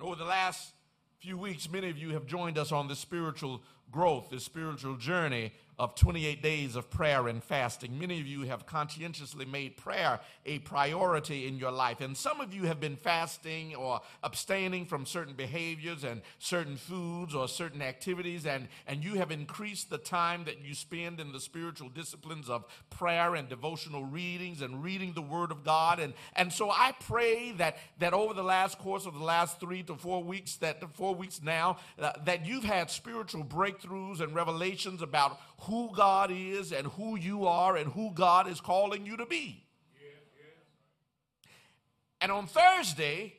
[0.00, 0.72] Over the last
[1.18, 5.52] few weeks, many of you have joined us on the spiritual growth, this spiritual journey
[5.80, 7.98] of 28 days of prayer and fasting.
[7.98, 12.02] Many of you have conscientiously made prayer a priority in your life.
[12.02, 17.34] And some of you have been fasting or abstaining from certain behaviors and certain foods
[17.34, 21.40] or certain activities, and, and you have increased the time that you spend in the
[21.40, 25.98] spiritual disciplines of prayer and devotional readings and reading the Word of God.
[25.98, 29.82] And, and so I pray that, that over the last course of the last three
[29.84, 35.00] to four weeks, that four weeks now, uh, that you've had spiritual breakthroughs and revelations
[35.00, 39.26] about who God is and who you are and who God is calling you to
[39.26, 39.64] be.
[42.20, 43.34] And on Thursday,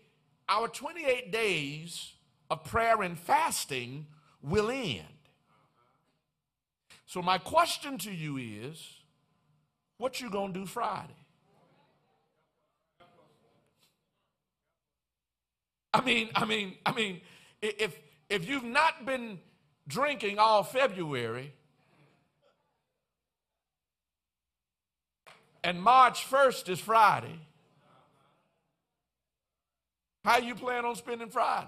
[0.49, 2.13] our 28 days
[2.49, 4.07] of prayer and fasting
[4.41, 5.05] will end.
[7.05, 9.01] So my question to you is,
[9.97, 11.13] what you going to do Friday?
[15.93, 17.21] I mean, I mean, I mean,
[17.61, 17.99] if
[18.29, 19.39] if you've not been
[19.87, 21.53] drinking all February,
[25.63, 27.39] and March 1st is Friday.
[30.23, 31.67] How you plan on spending Friday?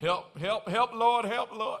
[0.00, 1.80] Help, help, help, Lord, help, Lord.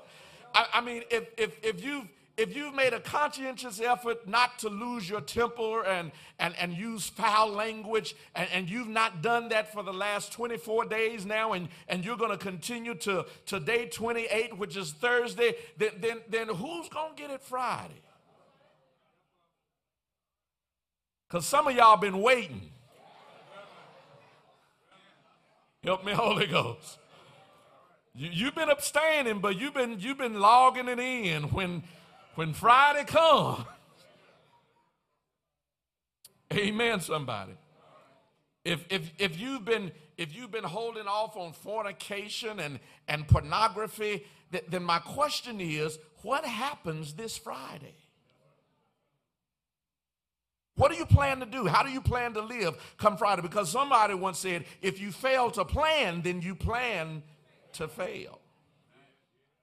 [0.52, 2.06] I, I mean, if, if, if you've
[2.38, 7.08] if you've made a conscientious effort not to lose your temper and, and, and use
[7.08, 11.68] foul language, and, and you've not done that for the last 24 days now, and,
[11.88, 16.46] and you're going to continue to, to day 28, which is Thursday, then, then, then
[16.46, 18.00] who's going to get it Friday?
[21.28, 22.70] Because some of y'all been waiting.
[25.84, 26.98] Help me, Holy Ghost.
[28.14, 31.82] You, you've been abstaining, but you've been, you've been logging it in when,
[32.34, 33.64] when Friday comes.
[36.52, 37.52] Amen, somebody.
[38.64, 44.24] If, if, if, you've been, if you've been holding off on fornication and, and pornography,
[44.50, 47.94] th- then my question is what happens this Friday?
[50.78, 51.66] What do you plan to do?
[51.66, 53.42] How do you plan to live come Friday?
[53.42, 57.24] Because somebody once said, if you fail to plan, then you plan
[57.72, 58.38] to fail.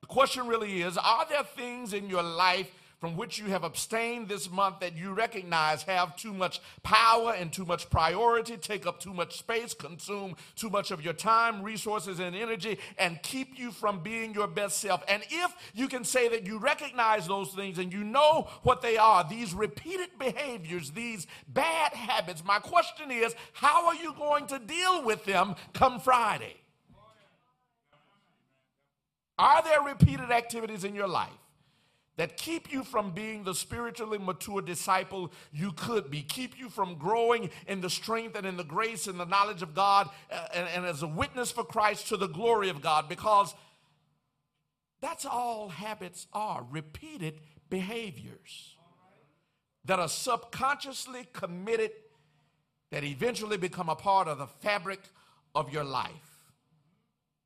[0.01, 2.69] The question really is are there things in your life
[3.05, 7.53] from which you have abstained this month that you recognize have too much power and
[7.53, 12.17] too much priority, take up too much space, consume too much of your time, resources,
[12.17, 15.03] and energy, and keep you from being your best self.
[15.07, 18.97] And if you can say that you recognize those things and you know what they
[18.97, 24.57] are, these repeated behaviors, these bad habits, my question is how are you going to
[24.57, 26.55] deal with them come Friday?
[29.37, 31.29] Are there repeated activities in your life?
[32.17, 36.95] That keep you from being the spiritually mature disciple you could be, keep you from
[36.95, 40.67] growing in the strength and in the grace and the knowledge of God uh, and,
[40.69, 43.53] and as a witness for Christ to the glory of God, because
[45.01, 48.75] that's all habits are repeated behaviors
[49.83, 51.91] that are subconsciously committed
[52.91, 55.01] that eventually become a part of the fabric
[55.53, 56.35] of your life.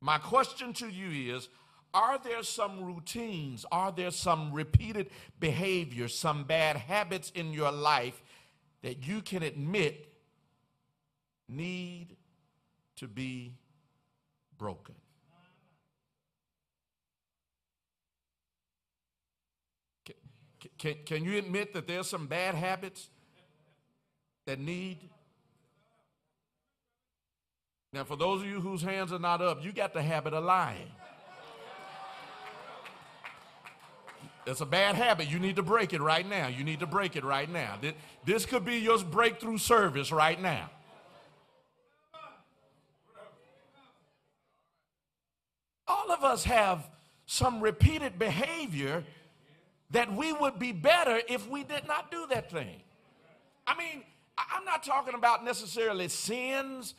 [0.01, 1.49] My question to you is
[1.93, 3.65] are there some routines?
[3.71, 5.09] Are there some repeated
[5.39, 8.21] behaviors, some bad habits in your life
[8.81, 10.13] that you can admit
[11.47, 12.15] need
[12.97, 13.53] to be
[14.57, 14.95] broken?
[20.05, 20.15] Can,
[20.77, 23.09] can, can you admit that there's some bad habits
[24.45, 24.97] that need?
[27.91, 30.43] Now, for those of you whose hands are not up, you got the habit of
[30.43, 30.91] lying.
[34.49, 35.29] It's a bad habit.
[35.29, 36.47] You need to break it right now.
[36.47, 37.77] You need to break it right now.
[38.25, 40.69] This could be your breakthrough service right now.
[45.87, 46.87] All of us have
[47.25, 49.03] some repeated behavior
[49.91, 52.81] that we would be better if we did not do that thing.
[53.67, 54.03] I mean,
[54.37, 56.95] I'm not talking about necessarily sins,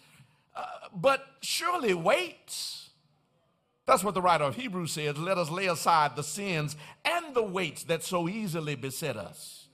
[0.54, 2.89] uh, but surely weights
[3.90, 5.18] that's what the writer of Hebrews says.
[5.18, 9.66] Let us lay aside the sins and the weights that so easily beset us.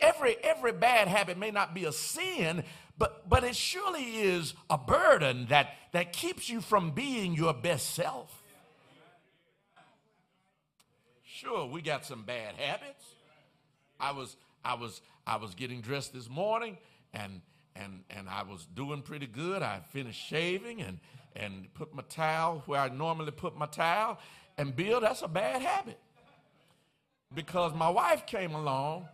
[0.00, 2.64] Every, every bad habit may not be a sin,
[2.98, 7.94] but, but it surely is a burden that, that keeps you from being your best
[7.94, 8.42] self.
[11.24, 13.04] Sure, we got some bad habits.
[14.00, 16.76] I was, I was, I was getting dressed this morning
[17.14, 17.40] and,
[17.76, 19.62] and, and I was doing pretty good.
[19.62, 20.98] I finished shaving and,
[21.36, 24.18] and put my towel where I normally put my towel.
[24.58, 25.98] And Bill, that's a bad habit.
[27.34, 29.08] Because my wife came along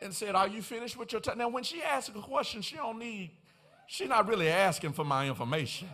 [0.00, 1.36] and said, Are you finished with your towel?
[1.36, 3.30] Now, when she asks a question, she don't need,
[3.86, 5.88] she's not really asking for my information.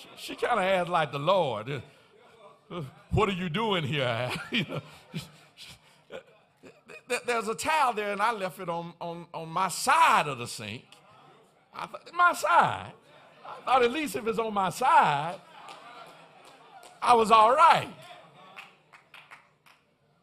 [0.00, 1.82] She, she kind of asked like the Lord,
[2.70, 4.30] uh, what are you doing here?
[7.26, 10.46] there's a towel there, and I left it on, on, on my side of the
[10.46, 10.84] sink.
[11.74, 12.92] I thought, my side.
[13.44, 15.40] I thought at least if it's on my side,
[17.00, 17.92] I was all right.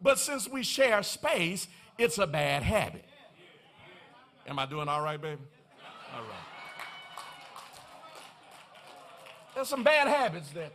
[0.02, 1.68] But since we share space,
[1.98, 3.06] it's a bad habit.
[4.48, 5.41] Am I doing all right, baby?
[6.15, 6.49] All right.
[9.53, 10.72] There's some bad habits that,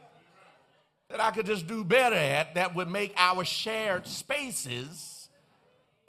[1.09, 5.31] that I could just do better at that would make our shared spaces,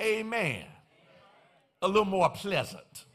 [0.01, 0.65] amen,
[1.81, 3.05] a little more pleasant.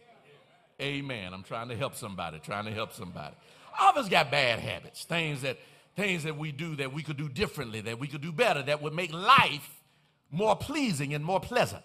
[0.81, 1.35] Amen.
[1.35, 3.35] I'm trying to help somebody, trying to help somebody.
[3.78, 5.59] All of us got bad habits, things that
[5.97, 8.81] things that we do that we could do differently, that we could do better, that
[8.81, 9.82] would make life
[10.31, 11.85] more pleasing and more pleasant.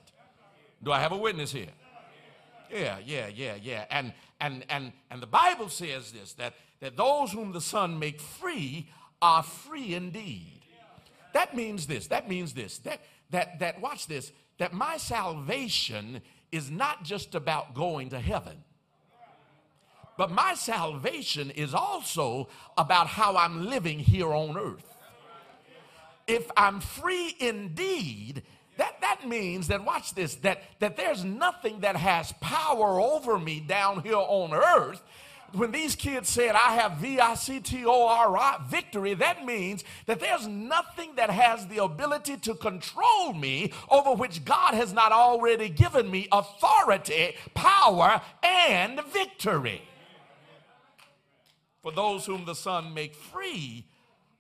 [0.84, 1.72] Do I have a witness here?
[2.72, 3.85] Yeah, yeah, yeah, yeah.
[3.89, 8.19] And and and and the Bible says this that that those whom the Son make
[8.22, 8.89] free
[9.22, 10.61] are free indeed.
[11.34, 12.07] That means this.
[12.07, 12.77] That means this.
[12.80, 13.01] That
[13.31, 14.31] that that watch this.
[14.57, 18.63] That my salvation is not just about going to heaven.
[20.17, 22.47] But my salvation is also
[22.77, 24.95] about how I'm living here on earth
[26.27, 28.43] if I'm free indeed,
[28.77, 33.59] that, that means that, watch this, that, that there's nothing that has power over me
[33.59, 35.01] down here on earth.
[35.53, 39.45] When these kids said, I have V I C T O R I, victory, that
[39.45, 44.91] means that there's nothing that has the ability to control me over which God has
[44.91, 49.83] not already given me authority, power, and victory.
[51.86, 53.86] For those whom the Son make free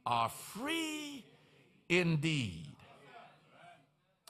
[0.03, 1.23] are free
[1.87, 2.65] indeed.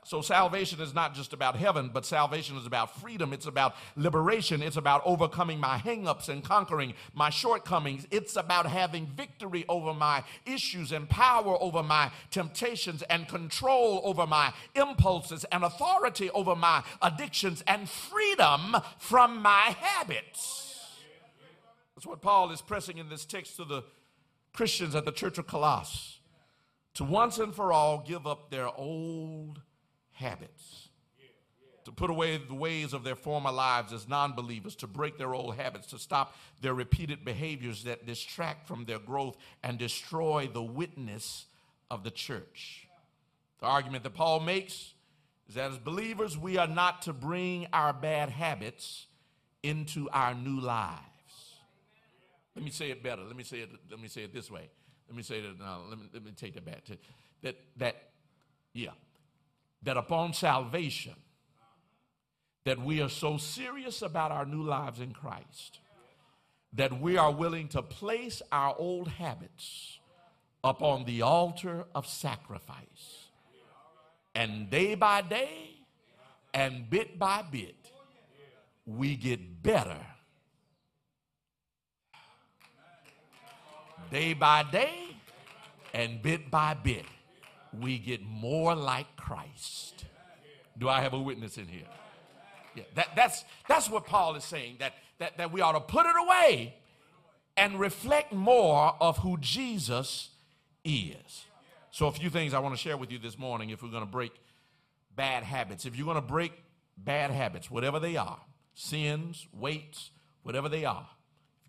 [0.04, 3.32] So, salvation is not just about heaven, but salvation is about freedom.
[3.32, 4.62] It's about liberation.
[4.62, 8.06] It's about overcoming my hangups and conquering my shortcomings.
[8.12, 14.28] It's about having victory over my issues and power over my temptations and control over
[14.28, 20.65] my impulses and authority over my addictions and freedom from my habits.
[22.06, 23.84] That's what Paul is pressing in this text to the
[24.53, 26.19] Christians at the church of Colossus
[26.94, 29.60] to once and for all give up their old
[30.11, 30.90] habits,
[31.84, 35.34] to put away the ways of their former lives as non believers, to break their
[35.34, 40.61] old habits, to stop their repeated behaviors that distract from their growth and destroy the
[40.61, 41.48] witness
[41.90, 42.88] of the church.
[43.61, 44.94] The argument that Paul makes
[45.49, 49.07] is that as believers, we are not to bring our bad habits
[49.64, 51.15] into our new lives.
[52.56, 53.23] Let me say it better.
[53.23, 54.69] Let me say it, let me say it this way.
[55.07, 55.82] Let me say that now.
[55.86, 56.86] Uh, let me, let me take that back.
[56.86, 56.98] To,
[57.44, 57.95] that, that,
[58.73, 58.91] yeah,
[59.84, 61.15] that upon salvation,
[62.64, 65.80] that we are so serious about our new lives in Christ
[66.76, 69.99] that we are willing to place our old habits
[70.64, 73.30] upon the altar of sacrifice.
[74.34, 75.69] And day by day
[76.53, 77.76] and bit by bit,
[78.86, 80.06] we get better
[84.11, 84.94] day by day
[85.94, 87.06] and bit by bit,
[87.80, 90.06] we get more like Christ.
[90.77, 91.88] Do I have a witness in here?
[92.76, 96.06] Yeah, that, that's, that's what Paul is saying, that, that, that we ought to put
[96.06, 96.76] it away
[97.56, 100.30] and reflect more of who Jesus
[100.84, 101.45] is.
[101.91, 104.03] So, a few things I want to share with you this morning if we're going
[104.03, 104.34] to break
[105.15, 105.86] bad habits.
[105.86, 106.52] If you're going to break
[106.98, 108.40] bad habits, whatever they are,
[108.73, 110.11] sins, weights,
[110.44, 111.07] whatever they are,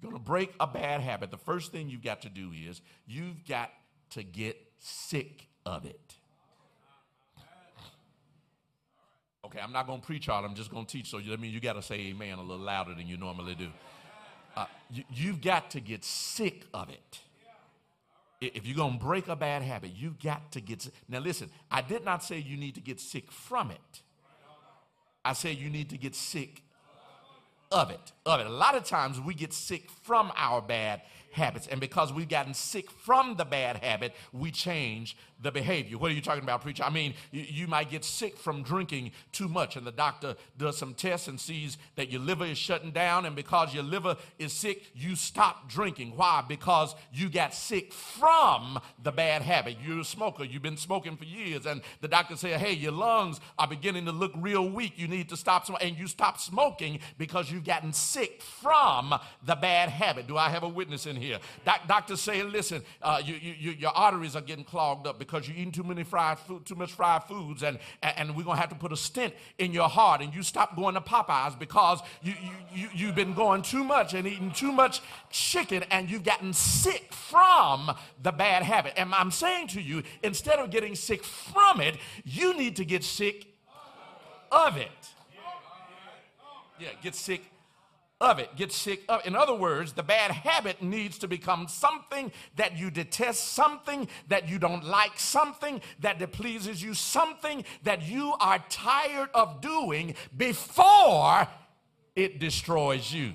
[0.00, 2.80] you're going to break a bad habit, the first thing you've got to do is
[3.06, 3.70] you've got
[4.10, 6.14] to get sick of it.
[9.44, 10.32] Okay, I'm not going to preach it.
[10.32, 11.10] I'm just going to teach.
[11.10, 13.68] So that means you got to say amen a little louder than you normally do.
[14.56, 17.20] Uh, you, you've got to get sick of it.
[18.40, 20.92] If you're going to break a bad habit, you've got to get sick.
[21.08, 24.02] Now, listen, I did not say you need to get sick from it.
[25.24, 26.62] I said you need to get sick
[27.70, 28.12] of it.
[28.24, 28.46] Of it.
[28.46, 31.02] A lot of times we get sick from our bad
[31.32, 31.66] habits.
[31.66, 35.98] And because we've gotten sick from the bad habit, we change the behavior.
[35.98, 36.82] What are you talking about, preacher?
[36.82, 40.78] I mean, you, you, might get sick from drinking too much, and the doctor does
[40.78, 44.52] some tests and sees that your liver is shutting down, and because your liver is
[44.52, 46.14] sick, you stop drinking.
[46.16, 46.42] Why?
[46.48, 49.76] Because you got sick from the bad habit.
[49.84, 53.40] You're a smoker, you've been smoking for years, and the doctor said, Hey, your lungs
[53.58, 54.94] are beginning to look real weak.
[54.96, 55.88] You need to stop smoking.
[55.88, 59.14] And you stop smoking because you've gotten sick from
[59.44, 60.26] the bad habit.
[60.26, 61.26] Do I have a witness in here?
[61.26, 61.38] here.
[61.64, 65.56] Doc, doctors saying, listen, uh, you, you, your arteries are getting clogged up because you're
[65.56, 68.74] eating too many fried food, too much fried foods, and, and we're to have to
[68.74, 70.20] put a stent in your heart.
[70.20, 74.14] And you stop going to Popeyes because you, you, you, you've been going too much
[74.14, 75.00] and eating too much
[75.30, 77.90] chicken, and you've gotten sick from
[78.22, 78.94] the bad habit.
[78.96, 83.04] And I'm saying to you, instead of getting sick from it, you need to get
[83.04, 83.46] sick
[84.52, 84.88] of it.
[86.78, 87.42] Yeah, get sick
[88.20, 88.56] of it.
[88.56, 92.90] Get sick of In other words, the bad habit needs to become something that you
[92.90, 99.28] detest, something that you don't like, something that displeases you, something that you are tired
[99.34, 101.46] of doing before
[102.14, 103.34] it destroys you.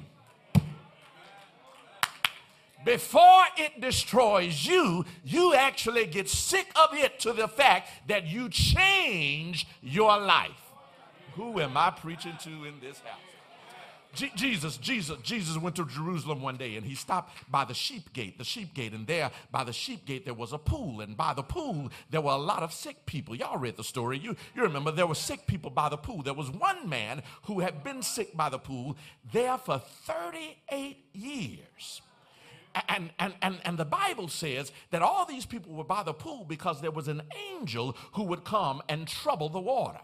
[2.83, 8.49] Before it destroys you, you actually get sick of it to the fact that you
[8.49, 10.49] change your life.
[11.35, 13.30] Who am I preaching to in this house?
[14.13, 18.11] Je- Jesus, Jesus, Jesus went to Jerusalem one day and he stopped by the sheep
[18.13, 21.15] gate, the sheep gate, and there by the sheep gate there was a pool, and
[21.15, 23.35] by the pool there were a lot of sick people.
[23.35, 24.17] Y'all read the story.
[24.17, 26.21] You, you remember there were sick people by the pool.
[26.23, 28.97] There was one man who had been sick by the pool
[29.31, 32.01] there for 38 years.
[32.87, 36.45] And, and, and, and the Bible says that all these people were by the pool
[36.47, 37.21] because there was an
[37.53, 39.99] angel who would come and trouble the water.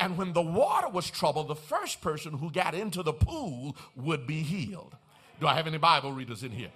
[0.00, 4.26] And when the water was troubled, the first person who got into the pool would
[4.26, 4.96] be healed.
[5.40, 6.68] Do I have any Bible readers in here?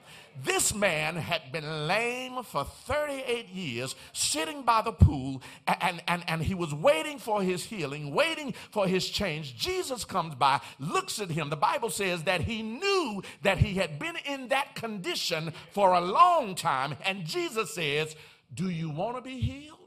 [0.43, 6.43] This man had been lame for 38 years, sitting by the pool, and, and, and
[6.43, 9.55] he was waiting for his healing, waiting for his change.
[9.57, 11.51] Jesus comes by, looks at him.
[11.51, 16.01] The Bible says that he knew that he had been in that condition for a
[16.01, 18.17] long time, and Jesus says,
[18.55, 19.84] Do you want to be healed?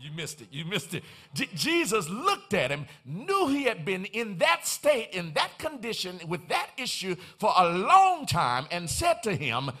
[0.00, 0.48] You missed it.
[0.52, 1.02] You missed it.
[1.34, 6.20] J- Jesus looked at him, knew he had been in that state, in that condition,
[6.28, 9.72] with that issue for a long time, and said to him,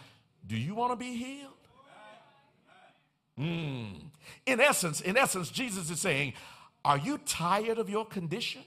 [0.44, 1.52] Do you want to be healed?
[3.38, 3.94] Mm.
[4.46, 6.32] In essence, in essence, Jesus is saying,
[6.84, 8.62] Are you tired of your condition?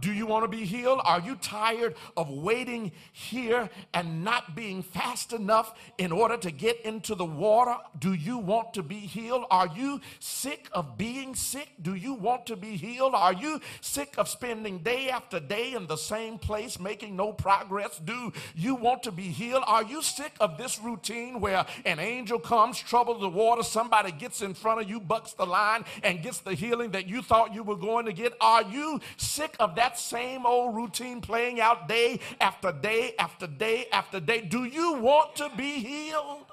[0.00, 1.00] Do you want to be healed?
[1.04, 6.80] Are you tired of waiting here and not being fast enough in order to get
[6.80, 7.76] into the water?
[7.98, 9.44] Do you want to be healed?
[9.50, 11.68] Are you sick of being sick?
[11.82, 13.14] Do you want to be healed?
[13.14, 18.00] Are you sick of spending day after day in the same place making no progress?
[18.02, 19.64] Do you want to be healed?
[19.66, 24.40] Are you sick of this routine where an angel comes, troubles the water, somebody gets
[24.40, 27.62] in front of you, bucks the line, and gets the healing that you thought you
[27.62, 28.32] were going to get?
[28.40, 29.81] Are you sick of that?
[29.82, 34.40] That same old routine playing out day after day after day after day?
[34.40, 36.46] Do you want to be healed?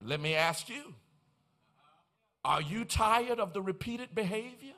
[0.00, 0.94] Let me ask you
[2.44, 4.77] are you tired of the repeated behavior?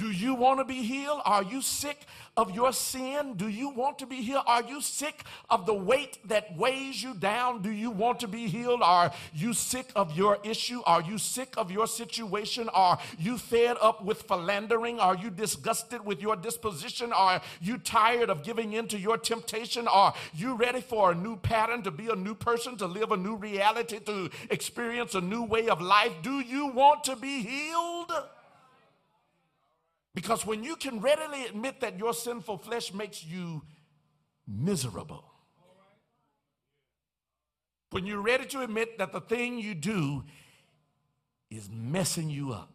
[0.00, 1.20] Do you want to be healed?
[1.26, 3.34] Are you sick of your sin?
[3.34, 4.44] Do you want to be healed?
[4.46, 7.60] Are you sick of the weight that weighs you down?
[7.60, 8.80] Do you want to be healed?
[8.82, 10.80] Are you sick of your issue?
[10.86, 12.70] Are you sick of your situation?
[12.70, 15.00] Are you fed up with philandering?
[15.00, 17.12] Are you disgusted with your disposition?
[17.12, 19.86] Are you tired of giving in to your temptation?
[19.86, 23.18] Are you ready for a new pattern, to be a new person, to live a
[23.18, 26.12] new reality, to experience a new way of life?
[26.22, 28.12] Do you want to be healed?
[30.14, 33.62] Because when you can readily admit that your sinful flesh makes you
[34.46, 35.24] miserable,
[37.90, 40.24] when you're ready to admit that the thing you do
[41.50, 42.72] is messing you up,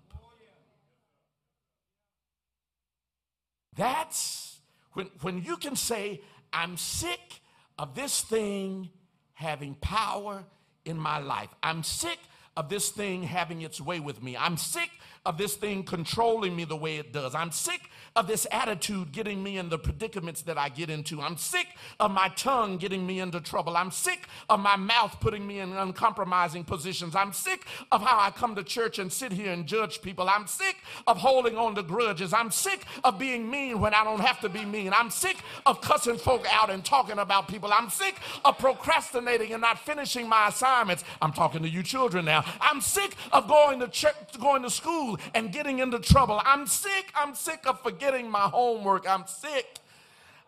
[3.76, 4.60] that's
[4.94, 6.22] when, when you can say,
[6.54, 7.42] I'm sick
[7.78, 8.90] of this thing
[9.34, 10.46] having power
[10.86, 11.50] in my life.
[11.62, 12.20] I'm sick
[12.58, 14.38] of this thing having its way with me.
[14.38, 14.90] I'm sick
[15.26, 17.34] of this thing controlling me the way it does.
[17.34, 17.82] I'm sick
[18.16, 21.22] of this attitude getting me in the predicaments that I get into.
[21.22, 21.68] I'm sick
[22.00, 23.76] of my tongue getting me into trouble.
[23.76, 27.16] I'm sick of my mouth putting me in uncompromising positions.
[27.16, 30.30] I'm sick of how I come to church and sit here and judge people.
[30.30, 30.78] I'm sick
[31.08, 32.32] of holding on to grudges.
[32.32, 34.94] I'm sick of being mean when I don't have to be mean.
[34.94, 37.72] I'm sick of cussing folk out and talking about people.
[37.74, 38.16] I'm sick
[38.46, 41.04] of procrastinating and not finishing my assignments.
[41.22, 42.45] I'm talking to you children now.
[42.62, 46.42] I'm sick of going to church, going to school and getting into trouble.
[46.44, 47.12] I'm sick.
[47.16, 49.08] I'm sick of forgetting my homework.
[49.10, 49.80] I'm sick.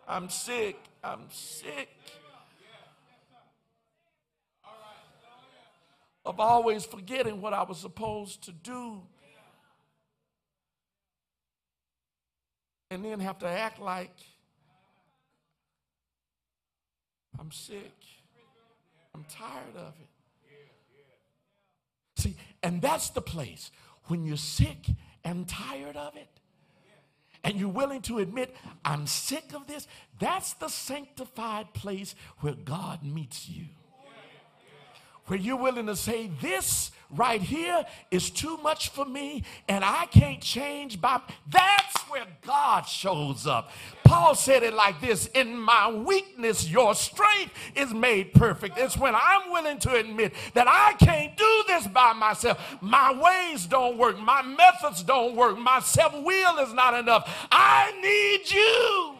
[0.07, 0.77] I'm sick.
[1.03, 1.89] I'm sick.
[6.25, 9.01] Of always forgetting what I was supposed to do.
[12.89, 14.15] And then have to act like
[17.39, 17.93] I'm sick.
[19.13, 20.06] I'm tired of it.
[22.17, 23.69] See, and that's the place
[24.05, 24.87] when you're sick
[25.23, 26.27] and tired of it,
[27.43, 29.87] and you're willing to admit, I'm sick of this,
[30.19, 33.65] that's the sanctified place where God meets you.
[35.27, 40.05] Where you're willing to say, This right here is too much for me and I
[40.07, 41.21] can't change by.
[41.49, 43.71] That's where God shows up.
[44.03, 48.77] Paul said it like this In my weakness, your strength is made perfect.
[48.77, 52.59] It's when I'm willing to admit that I can't do this by myself.
[52.81, 57.47] My ways don't work, my methods don't work, my self will is not enough.
[57.51, 59.13] I need you.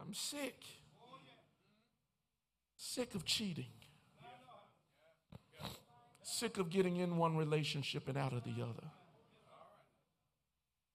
[0.00, 0.59] I'm sick.
[2.92, 3.70] Sick of cheating.
[6.24, 8.88] Sick of getting in one relationship and out of the other.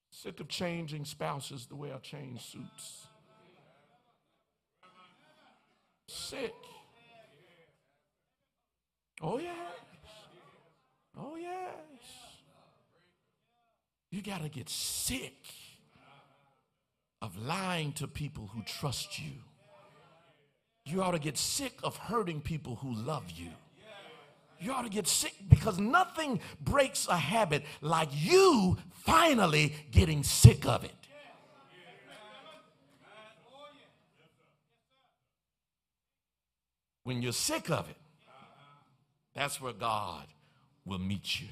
[0.10, 3.08] Sick of changing spouses the way I change suits.
[6.10, 6.54] Sick.
[9.22, 9.56] Oh, yes.
[11.18, 11.72] Oh, yes.
[14.12, 15.46] You got to get sick
[17.22, 19.36] of lying to people who trust you.
[20.86, 23.50] You ought to get sick of hurting people who love you.
[24.60, 30.66] You ought to get sick because nothing breaks a habit like you finally getting sick
[30.66, 30.92] of it.
[37.04, 37.98] When you're sick of it,
[39.34, 40.26] that's where God
[40.86, 41.48] will meet you.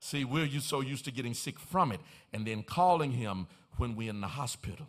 [0.00, 2.00] See, we're so used to getting sick from it
[2.32, 3.46] and then calling Him
[3.76, 4.86] when we're in the hospital.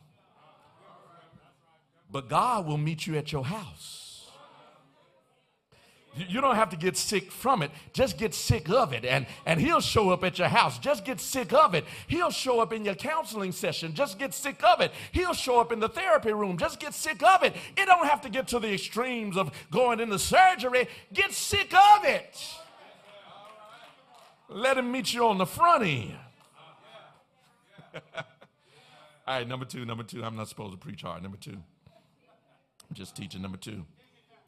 [2.11, 3.97] But God will meet you at your house.
[6.27, 7.69] You don't have to get sick from it.
[7.93, 9.05] Just get sick of it.
[9.05, 10.79] And, and he'll show up at your house.
[10.79, 11.85] Just get sick of it.
[12.07, 13.93] He'll show up in your counseling session.
[13.93, 14.91] Just get sick of it.
[15.11, 16.57] He'll show up in the therapy room.
[16.57, 17.53] Just get sick of it.
[17.75, 20.87] It don't have to get to the extremes of going into surgery.
[21.13, 22.35] Get sick of it.
[24.49, 26.15] Let him meet you on the front end.
[29.27, 30.23] All right, number two, number two.
[30.23, 31.21] I'm not supposed to preach hard.
[31.21, 31.57] Number two.
[32.93, 33.85] Just teaching number two.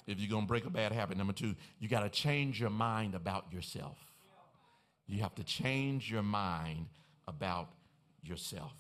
[0.08, 2.70] If you're going to break a bad habit, number two, you got to change your
[2.70, 3.98] mind about yourself.
[5.08, 6.88] You have to change your mind
[7.28, 7.70] about
[8.24, 8.74] yourself.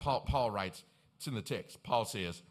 [0.00, 0.82] Paul, Paul writes,
[1.16, 1.82] it's in the text.
[1.82, 2.42] Paul says,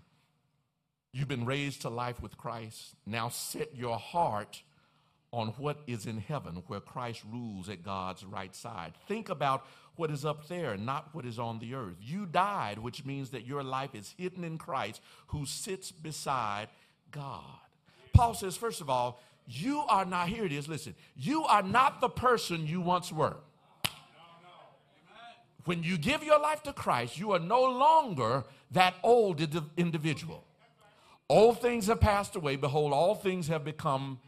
[1.13, 2.95] You've been raised to life with Christ.
[3.05, 4.61] Now set your heart
[5.31, 8.93] on what is in heaven, where Christ rules at God's right side.
[9.07, 9.65] Think about
[9.97, 11.95] what is up there, not what is on the earth.
[12.01, 16.69] You died, which means that your life is hidden in Christ who sits beside
[17.11, 17.43] God.
[18.13, 22.01] Paul says, first of all, you are not, here it is, listen, you are not
[22.01, 23.37] the person you once were.
[25.65, 29.41] When you give your life to Christ, you are no longer that old
[29.77, 30.43] individual.
[31.29, 32.55] Old things have passed away.
[32.55, 34.19] Behold, all things have become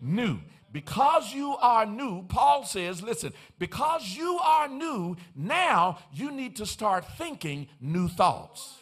[0.00, 0.38] new.
[0.72, 6.66] Because you are new, Paul says, listen, because you are new, now you need to
[6.66, 8.78] start thinking new thoughts.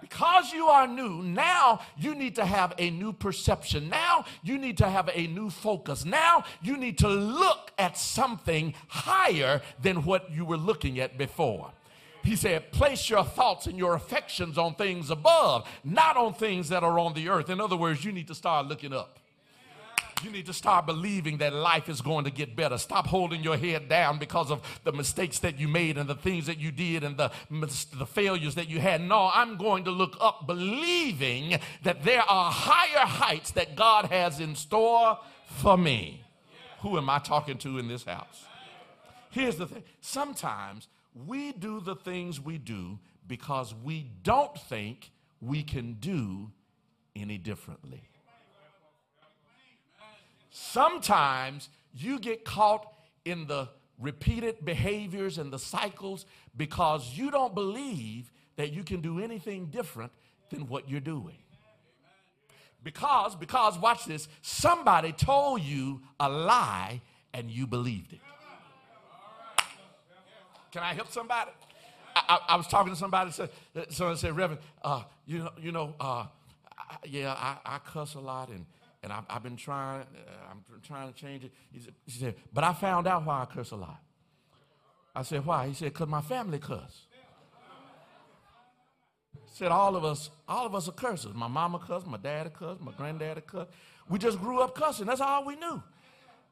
[0.00, 3.88] Because you are new, now you need to have a new perception.
[3.88, 6.04] Now you need to have a new focus.
[6.04, 11.72] Now you need to look at something higher than what you were looking at before.
[12.22, 16.82] He said, Place your thoughts and your affections on things above, not on things that
[16.84, 17.50] are on the earth.
[17.50, 19.18] In other words, you need to start looking up.
[20.24, 22.78] You need to start believing that life is going to get better.
[22.78, 26.46] Stop holding your head down because of the mistakes that you made and the things
[26.46, 29.02] that you did and the, the failures that you had.
[29.02, 34.40] No, I'm going to look up believing that there are higher heights that God has
[34.40, 36.24] in store for me.
[36.80, 38.44] Who am I talking to in this house?
[39.30, 40.88] Here's the thing sometimes
[41.26, 45.10] we do the things we do because we don't think
[45.40, 46.50] we can do
[47.14, 48.02] any differently.
[50.58, 52.90] Sometimes you get caught
[53.26, 53.68] in the
[53.98, 56.24] repeated behaviors and the cycles
[56.56, 60.12] because you don't believe that you can do anything different
[60.48, 61.36] than what you're doing.
[62.82, 67.02] Because, because, watch this, somebody told you a lie
[67.34, 68.20] and you believed it.
[70.72, 71.50] Can I help somebody?
[72.14, 73.50] I, I, I was talking to somebody, said,
[73.90, 76.24] someone said, Reverend, uh, you know, you know uh,
[77.04, 78.64] yeah, I, I cuss a lot and
[79.06, 81.52] and I've, I've been trying, uh, I'm trying to change it.
[81.70, 84.02] He said, said, but I found out why I curse a lot.
[85.14, 85.68] I said, why?
[85.68, 87.06] He said, because my family cuss.
[89.32, 91.34] He said, all of us, all of us are cursors.
[91.34, 93.68] My mama cuss, my dad cuss, my granddad cuss.
[94.08, 95.06] We just grew up cussing.
[95.06, 95.80] That's all we knew.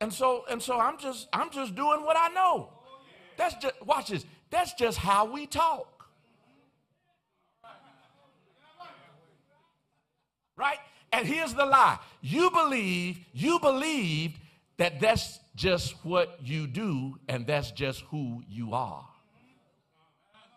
[0.00, 2.72] And so, and so I'm just, I'm just doing what I know.
[3.36, 4.24] That's just, watch this.
[4.50, 6.06] That's just how we talk.
[10.56, 10.78] Right?
[11.14, 12.00] And here's the lie.
[12.22, 14.40] You believe, you believed
[14.78, 19.06] that that's just what you do and that's just who you are.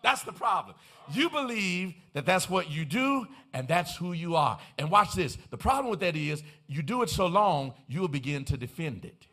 [0.01, 0.75] That's the problem.
[1.13, 4.57] You believe that that's what you do and that's who you are.
[4.79, 5.37] And watch this.
[5.51, 9.27] The problem with that is you do it so long, you'll begin to defend it.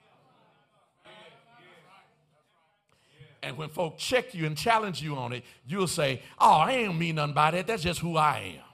[3.43, 6.99] And when folk check you and challenge you on it, you'll say, Oh, I ain't
[6.99, 7.67] mean nothing by that.
[7.67, 8.74] That's just who I am.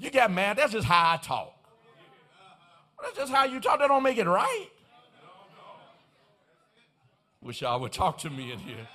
[0.00, 0.56] You got mad.
[0.56, 1.54] That's just how I talk.
[3.02, 3.78] That's just how you talk.
[3.78, 4.68] That don't make it right.
[7.42, 8.88] Wish y'all would talk to me in here.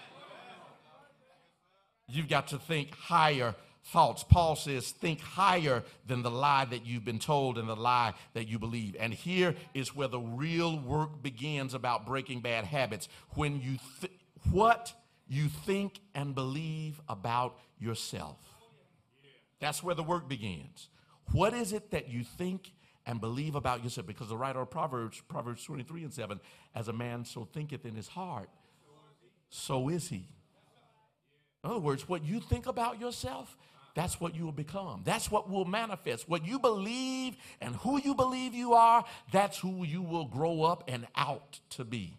[2.07, 3.55] You've got to think higher
[3.85, 4.23] thoughts.
[4.23, 8.47] Paul says, think higher than the lie that you've been told and the lie that
[8.47, 8.95] you believe.
[8.99, 13.07] And here is where the real work begins about breaking bad habits.
[13.35, 14.13] When you, th-
[14.51, 14.93] what
[15.27, 18.37] you think and believe about yourself.
[19.59, 20.89] That's where the work begins.
[21.31, 22.71] What is it that you think
[23.05, 24.07] and believe about yourself?
[24.07, 26.39] Because the writer of Proverbs, Proverbs 23 and 7,
[26.73, 28.49] as a man so thinketh in his heart,
[29.49, 30.27] so is he.
[31.63, 33.57] In other words, what you think about yourself,
[33.95, 35.01] that's what you will become.
[35.03, 36.29] That's what will manifest.
[36.29, 40.83] What you believe and who you believe you are, that's who you will grow up
[40.87, 42.17] and out to be.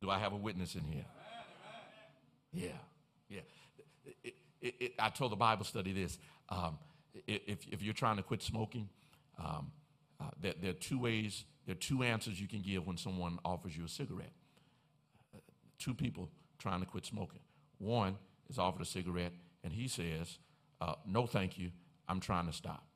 [0.00, 1.04] Do I have a witness in here?
[2.52, 2.68] Yeah,
[3.28, 3.40] yeah.
[4.24, 6.18] It, it, it, I told the Bible study this.
[6.48, 6.78] Um,
[7.26, 8.88] if, if you're trying to quit smoking,
[9.38, 9.72] um,
[10.20, 13.38] uh, there, there, are two ways, there are two answers you can give when someone
[13.44, 14.32] offers you a cigarette.
[15.34, 15.38] Uh,
[15.78, 16.28] two people
[16.58, 17.40] trying to quit smoking.
[17.78, 18.16] One
[18.48, 19.32] is offered a cigarette,
[19.64, 20.38] and he says,
[20.80, 21.70] uh, No, thank you,
[22.08, 22.86] I'm trying to stop.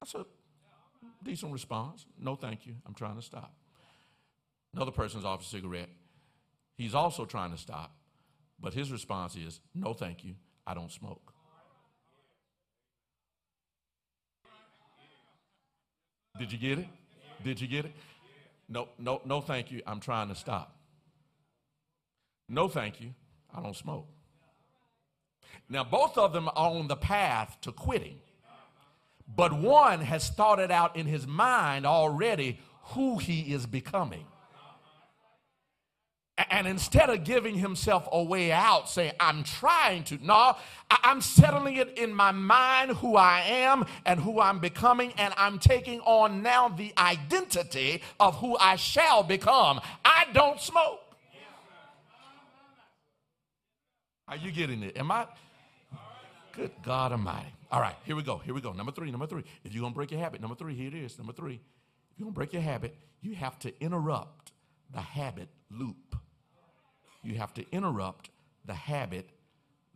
[0.00, 0.24] That's a
[1.22, 2.06] decent response.
[2.18, 3.54] No, thank you, I'm trying to stop.
[4.74, 5.88] Another person's offered a cigarette.
[6.76, 7.94] He's also trying to stop,
[8.60, 10.34] but his response is, No, thank you,
[10.66, 11.32] I don't smoke.
[16.38, 16.86] Did you get it?
[17.42, 17.92] Did you get it?
[18.68, 19.82] No, no, no, thank you.
[19.86, 20.76] I'm trying to stop.
[22.48, 23.14] No, thank you.
[23.54, 24.06] I don't smoke.
[25.68, 28.18] Now, both of them are on the path to quitting,
[29.34, 32.60] but one has started out in his mind already
[32.90, 34.26] who he is becoming.
[36.50, 40.56] And instead of giving himself a way out, saying, I'm trying to, no,
[40.90, 45.58] I'm settling it in my mind who I am and who I'm becoming, and I'm
[45.58, 49.80] taking on now the identity of who I shall become.
[50.04, 51.00] I don't smoke.
[54.28, 54.98] Are you getting it?
[54.98, 55.26] Am I?
[56.52, 57.52] Good God Almighty.
[57.70, 58.38] All right, here we go.
[58.38, 58.72] Here we go.
[58.72, 59.10] Number three.
[59.10, 59.44] Number three.
[59.64, 61.16] If you're going to break your habit, number three, here it is.
[61.16, 61.54] Number three.
[61.54, 64.52] If you're going to break your habit, you have to interrupt
[64.92, 66.16] the habit loop.
[67.26, 68.30] You have to interrupt
[68.64, 69.28] the habit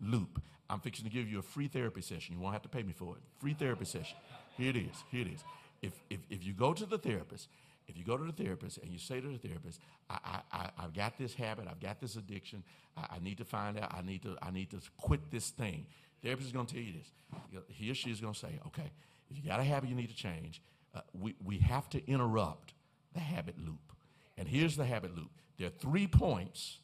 [0.01, 0.43] loop.
[0.69, 2.35] I'm fixing to give you a free therapy session.
[2.35, 3.23] You won't have to pay me for it.
[3.41, 4.17] Free therapy session.
[4.57, 5.05] Here it is.
[5.11, 5.45] Here it is.
[5.83, 7.49] If, if, if you go to the therapist
[7.91, 10.83] if you go to the therapist and you say to the therapist, I, I, I,
[10.83, 12.63] have got this habit, I've got this addiction,
[12.97, 15.87] I, I, need to find out, I need to, I need to quit this thing.
[16.21, 17.65] The therapist is going to tell you this.
[17.69, 18.91] He or she is going to say, okay,
[19.29, 20.63] if you got a habit you need to change,
[20.95, 22.75] uh, we, we have to interrupt
[23.13, 23.93] the habit loop.
[24.39, 25.31] And here's the habit loop.
[25.59, 26.79] There are three points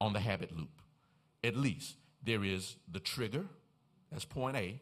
[0.00, 0.80] on the habit loop,
[1.42, 1.96] at least.
[2.22, 3.44] There is the trigger,
[4.10, 4.80] that's point A.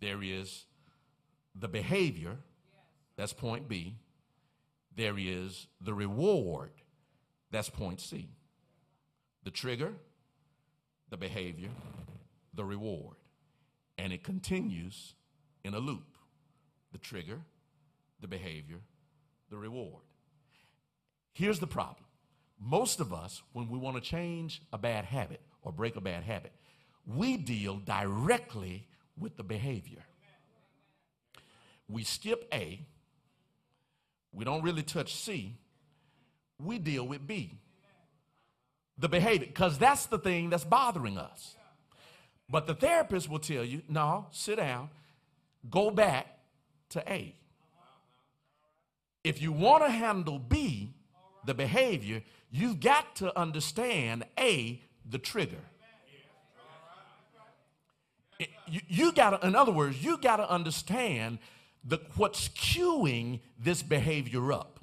[0.00, 0.64] There is
[1.54, 2.36] the behavior,
[3.16, 3.96] that's point B
[4.96, 6.70] there is the reward.
[7.50, 8.28] That's point C.
[9.42, 9.92] The trigger,
[11.10, 11.70] the behavior,
[12.54, 13.16] the reward.
[13.98, 15.14] And it continues
[15.64, 16.06] in a loop
[16.92, 17.40] the trigger,
[18.20, 18.78] the behavior,
[19.50, 20.02] the reward.
[21.32, 22.03] Here's the problem
[22.64, 26.24] most of us, when we want to change a bad habit or break a bad
[26.24, 26.52] habit,
[27.06, 28.86] we deal directly
[29.18, 30.04] with the behavior.
[31.88, 32.80] We skip A
[34.34, 35.56] we don't really touch C.
[36.58, 37.58] We deal with B.
[38.98, 41.54] The behavior, because that's the thing that's bothering us.
[42.48, 44.90] But the therapist will tell you, no, sit down,
[45.70, 46.26] go back
[46.90, 47.34] to A.
[49.22, 50.94] If you want to handle B,
[51.46, 52.22] the behavior,
[52.54, 55.58] you've got to understand A, the trigger.
[58.68, 61.38] You, you got to, in other words, you got to understand
[61.84, 64.80] the, what's cueing this behavior up.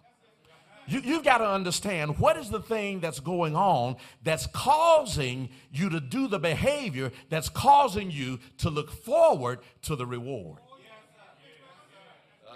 [0.87, 5.89] You, you've got to understand what is the thing that's going on that's causing you
[5.89, 10.59] to do the behavior that's causing you to look forward to the reward.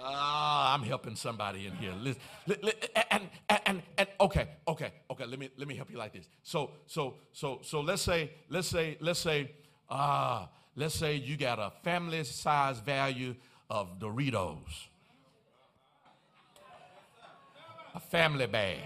[0.08, 1.94] Ah, I'm helping somebody in here.
[2.00, 2.22] Listen,
[3.10, 5.26] and, and, and, and okay, okay, okay.
[5.26, 6.28] Let me let me help you like this.
[6.44, 9.52] So so so so let's say let's say let's say
[9.90, 13.36] ah Let's say you got a family size value
[13.70, 14.88] of Doritos,
[17.94, 18.80] a family bag,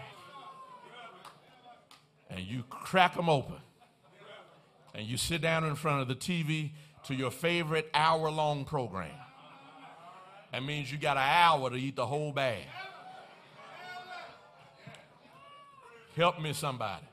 [2.30, 3.56] and you crack them open,
[4.94, 6.72] and you sit down in front of the TV
[7.06, 9.10] to your favorite hour long program.
[10.52, 12.64] That means you got an hour to eat the whole bag.
[16.16, 17.06] Help me, somebody.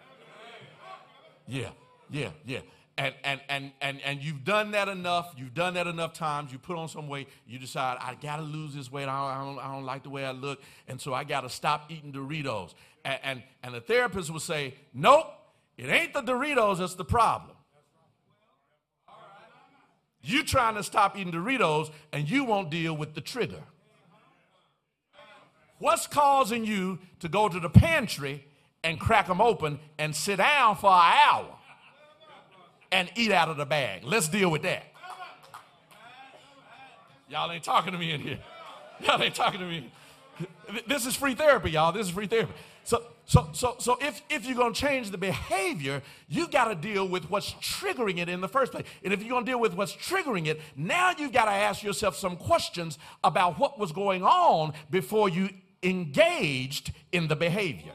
[1.46, 1.70] Yeah,
[2.10, 2.60] yeah, yeah.
[2.98, 5.34] And, and, and, and, and you've done that enough.
[5.36, 6.50] You've done that enough times.
[6.50, 7.28] You put on some weight.
[7.46, 9.06] You decide, I got to lose this weight.
[9.06, 10.62] I don't, I, don't, I don't like the way I look.
[10.88, 12.72] And so I got to stop eating Doritos.
[13.04, 15.26] And, and, and the therapist will say, Nope,
[15.76, 17.55] it ain't the Doritos that's the problem.
[20.26, 23.62] You trying to stop eating Doritos and you won't deal with the trigger.
[25.78, 28.44] What's causing you to go to the pantry
[28.82, 31.54] and crack them open and sit down for an hour
[32.90, 34.02] and eat out of the bag?
[34.02, 34.86] Let's deal with that.
[37.28, 38.38] Y'all ain't talking to me in here.
[39.00, 39.92] Y'all ain't talking to me.
[40.88, 41.92] This is free therapy, y'all.
[41.92, 42.52] This is free therapy.
[42.82, 46.76] So, so, so, so if, if you're going to change the behavior, you got to
[46.76, 48.86] deal with what's triggering it in the first place.
[49.02, 51.82] And if you're going to deal with what's triggering it, now you've got to ask
[51.82, 55.48] yourself some questions about what was going on before you
[55.82, 57.92] engaged in the behavior.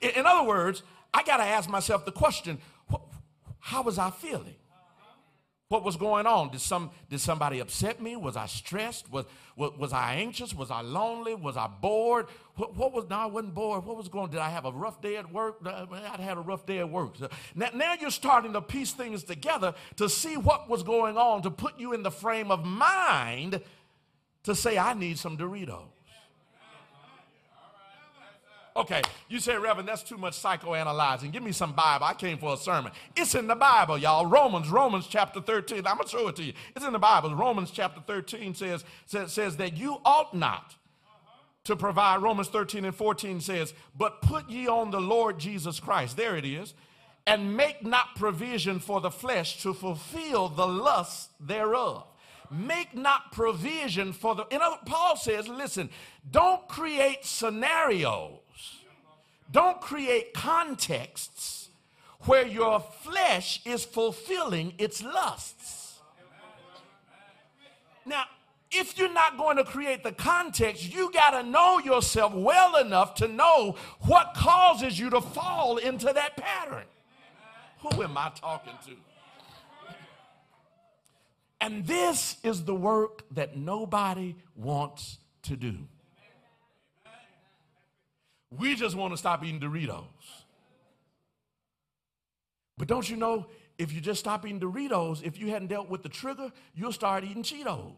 [0.00, 0.82] In, in other words,
[1.14, 2.58] I got to ask myself the question
[3.60, 4.56] how was I feeling?
[5.72, 6.50] What was going on?
[6.50, 8.14] Did, some, did somebody upset me?
[8.14, 9.10] Was I stressed?
[9.10, 9.24] Was,
[9.56, 10.52] was, was I anxious?
[10.52, 11.34] Was I lonely?
[11.34, 12.26] Was I bored?
[12.56, 13.86] What, what, was, no, I wasn't bored.
[13.86, 14.30] What was going on?
[14.32, 15.66] Did I have a rough day at work?
[15.66, 17.16] I'd had a rough day at work.
[17.16, 21.40] So now, now you're starting to piece things together to see what was going on
[21.40, 23.62] to put you in the frame of mind
[24.42, 25.88] to say, I need some Doritos.
[28.74, 31.30] Okay, you say, Reverend, that's too much psychoanalyzing.
[31.30, 32.06] Give me some Bible.
[32.06, 32.92] I came for a sermon.
[33.14, 34.24] It's in the Bible, y'all.
[34.24, 35.78] Romans, Romans chapter 13.
[35.86, 36.54] I'm going to show it to you.
[36.74, 37.34] It's in the Bible.
[37.34, 40.74] Romans chapter 13 says, says, says that you ought not
[41.64, 42.22] to provide.
[42.22, 46.16] Romans 13 and 14 says, but put ye on the Lord Jesus Christ.
[46.16, 46.72] There it is.
[47.26, 52.06] And make not provision for the flesh to fulfill the lusts thereof
[52.50, 54.44] make not provision for the.
[54.50, 55.88] In other, Paul says, listen,
[56.30, 58.41] don't create scenarios
[59.52, 61.68] don't create contexts
[62.22, 66.00] where your flesh is fulfilling its lusts.
[68.04, 68.24] Now,
[68.70, 73.14] if you're not going to create the context, you got to know yourself well enough
[73.16, 76.84] to know what causes you to fall into that pattern.
[77.80, 78.92] Who am I talking to?
[81.60, 85.76] And this is the work that nobody wants to do.
[88.58, 90.04] We just want to stop eating Doritos.
[92.76, 93.46] But don't you know,
[93.78, 97.24] if you just stop eating Doritos, if you hadn't dealt with the trigger, you'll start
[97.24, 97.94] eating Cheetos.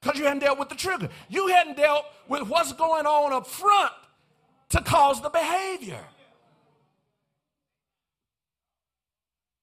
[0.00, 1.08] Because you hadn't dealt with the trigger.
[1.28, 3.92] You hadn't dealt with what's going on up front
[4.70, 6.04] to cause the behavior.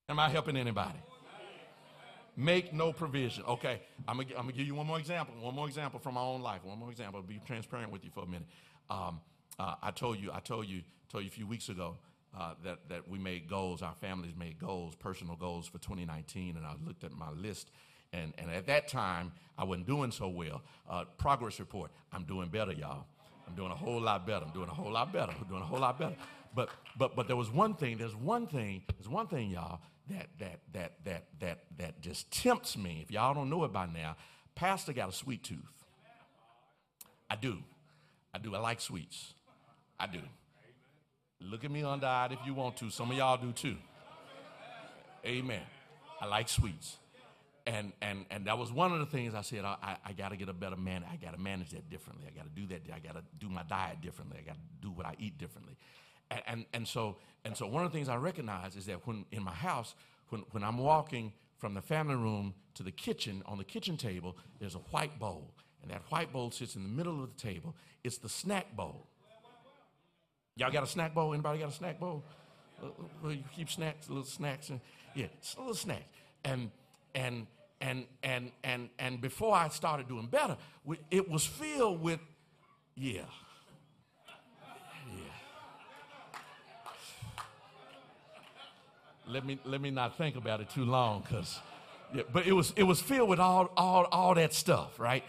[0.08, 0.98] Am I helping anybody?
[2.40, 3.44] Make no provision.
[3.48, 5.36] Okay, I'm gonna, I'm gonna give you one more example.
[5.42, 6.64] One more example from my own life.
[6.64, 7.20] One more example.
[7.20, 8.48] I'll be transparent with you for a minute.
[8.90, 9.20] Um,
[9.60, 11.98] uh, I told you, I told you, told you a few weeks ago
[12.38, 13.82] uh, that that we made goals.
[13.82, 17.72] Our families made goals, personal goals for 2019, and I looked at my list.
[18.12, 20.64] And, and at that time, I wasn't doing so well.
[20.90, 23.06] Uh, progress report, I'm doing better, y'all.
[23.48, 24.46] I'm doing a whole lot better.
[24.46, 25.32] I'm doing a whole lot better.
[25.40, 26.16] I'm doing a whole lot better.
[26.56, 27.98] But but but there was one thing.
[27.98, 28.82] There's one thing.
[28.96, 29.80] There's one thing, y'all,
[30.10, 33.02] that that that that that that just tempts me.
[33.04, 34.16] If y'all don't know it by now,
[34.56, 35.58] Pastor got a sweet tooth.
[37.30, 37.58] I do.
[38.34, 38.56] I do.
[38.56, 39.34] I like sweets.
[40.00, 40.22] I do.
[41.42, 42.90] Look at me under eyed if you want to.
[42.90, 43.78] Some of y'all do too.
[45.26, 45.62] Amen.
[46.20, 46.98] I like sweets.
[47.66, 50.38] And, and, and that was one of the things I said, I, I got to
[50.38, 51.04] get a better man.
[51.10, 52.26] I got to manage that differently.
[52.28, 52.82] I got to do that.
[52.94, 54.40] I got to do my diet differently.
[54.40, 55.78] I got to do what I eat differently.
[56.32, 59.26] And, and, and, so, and so one of the things I recognize is that when
[59.32, 59.96] in my house,
[60.30, 64.38] when, when I'm walking from the family room to the kitchen, on the kitchen table,
[64.60, 65.54] there's a white bowl.
[65.82, 67.76] And that white bowl sits in the middle of the table.
[68.04, 69.08] It's the snack bowl.
[70.56, 71.34] Y'all got a snack bowl?
[71.34, 72.24] Anybody got a snack bowl?
[73.22, 74.80] Well, you keep snacks, little snacks, and
[75.14, 76.04] yeah, it's a little snack.
[76.44, 76.72] And
[77.16, 77.48] and
[77.82, 80.58] and and and and before I started doing better,
[81.12, 82.20] it was filled with,
[82.96, 83.24] yeah,
[89.30, 91.60] let me let me not think about it too long because
[92.14, 95.24] yeah, but it was it was filled with all all all that stuff right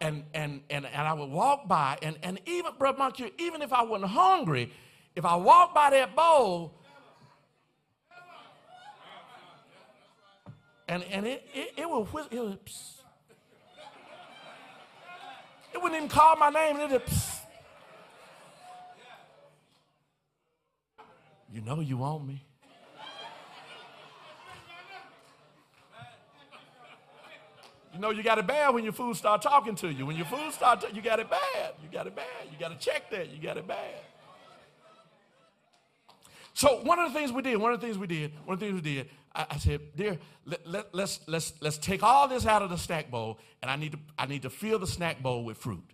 [0.00, 3.72] and, and, and, and I would walk by, and, and even, Brother Moncure, even if
[3.72, 4.72] I wasn't hungry,
[5.14, 6.74] if I walked by that bowl,
[10.88, 12.96] and, and it, it, it would whistle, it would, psst.
[15.72, 17.36] It wouldn't even call my name, it would, psst.
[21.52, 22.44] You know you want me.
[27.92, 30.06] You know you got it bad when your food start talking to you.
[30.06, 31.72] When your food start, you got it bad.
[31.82, 32.24] You got it bad.
[32.50, 33.30] You got to check that.
[33.30, 33.94] You got it bad.
[36.54, 38.60] So one of the things we did, one of the things we did, one of
[38.60, 42.28] the things we did, I, I said, dear, let, let, let's, let's, let's take all
[42.28, 44.86] this out of the snack bowl, and I need to, I need to fill the
[44.86, 45.84] snack bowl with fruit.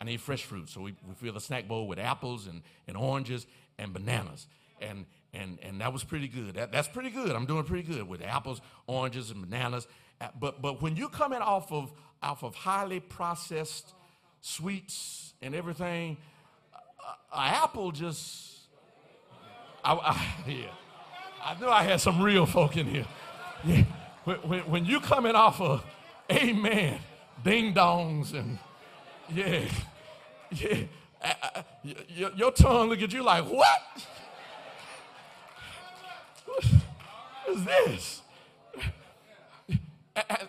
[0.00, 0.68] I need fresh fruit.
[0.68, 3.46] So we, we fill the snack bowl with apples and, and oranges
[3.78, 4.46] and bananas.
[4.80, 6.54] And, and, and that was pretty good.
[6.54, 7.30] That, that's pretty good.
[7.30, 9.86] I'm doing pretty good with apples, oranges, and bananas.
[10.20, 13.94] Uh, But, but when you're coming off of, off of highly processed
[14.40, 16.16] sweets and everything,
[17.32, 18.60] an apple just,
[19.84, 20.66] I, I, yeah.
[21.44, 23.06] I knew I had some real folk in here.
[23.64, 23.84] Yeah.
[24.24, 25.84] When, when, when you coming off of,
[26.30, 26.98] amen,
[27.44, 28.58] ding dongs and,
[29.32, 29.64] yeah,
[30.50, 30.78] yeah,
[31.22, 31.62] uh, uh,
[32.08, 33.80] your, your tongue look at you like, what?
[37.46, 38.22] What is this?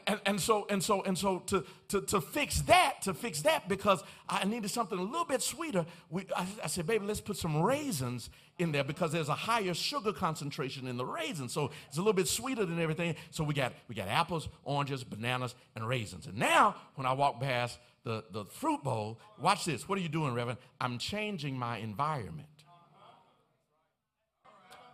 [0.07, 3.67] And, and, so and so and so to, to, to fix that to fix that
[3.67, 7.35] because i needed something a little bit sweeter we, I, I said baby let's put
[7.35, 8.29] some raisins
[8.59, 11.53] in there because there's a higher sugar concentration in the raisins.
[11.53, 13.15] So it's a little bit sweeter than everything.
[13.31, 16.27] So we got we got apples oranges bananas and raisins.
[16.27, 19.87] And now when i walk past the, the fruit bowl watch this.
[19.87, 20.59] What are you doing reverend?
[20.79, 22.47] I'm changing my environment.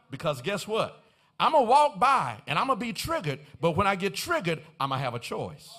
[0.09, 1.02] Because guess what
[1.43, 4.91] I'm gonna walk by and I'm gonna be triggered, but when I get triggered, I'm
[4.91, 5.69] gonna have a choice.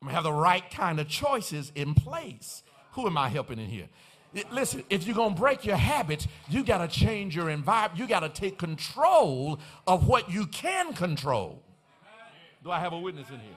[0.00, 2.62] I'm gonna have the right kind of choices in place.
[2.92, 3.88] Who am I helping in here?
[4.34, 7.98] It- listen, if you're gonna break your habits, you gotta change your environment.
[7.98, 11.64] You gotta take control of what you can control.
[12.62, 13.56] Do I have a witness in here?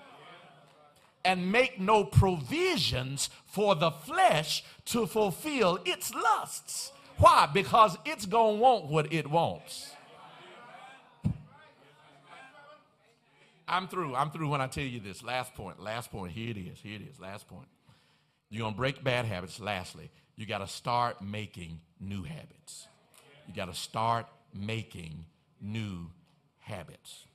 [1.23, 6.93] And make no provisions for the flesh to fulfill its lusts.
[7.17, 7.49] Why?
[7.53, 9.91] Because it's going to want what it wants.
[13.67, 14.13] I'm through.
[14.15, 15.23] I'm through when I tell you this.
[15.23, 15.79] Last point.
[15.79, 16.31] Last point.
[16.33, 16.79] Here it is.
[16.81, 17.19] Here it is.
[17.19, 17.67] Last point.
[18.49, 19.59] You're going to break bad habits.
[19.59, 22.87] Lastly, you got to start making new habits.
[23.47, 25.25] You got to start making
[25.61, 26.09] new
[26.59, 27.25] habits.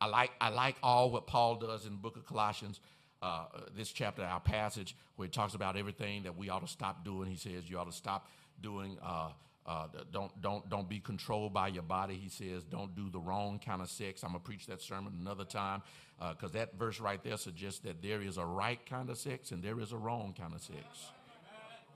[0.00, 2.80] I like, I like all what Paul does in the book of Colossians,
[3.22, 7.04] uh, this chapter, our passage, where he talks about everything that we ought to stop
[7.04, 7.30] doing.
[7.30, 8.28] He says you ought to stop
[8.62, 9.30] doing, uh,
[9.66, 12.14] uh, don't, don't, don't be controlled by your body.
[12.14, 14.22] He says don't do the wrong kind of sex.
[14.22, 15.82] I'm to preach that sermon another time
[16.30, 19.62] because that verse right there suggests that there is a right kind of sex and
[19.62, 21.10] there is a wrong kind of sex.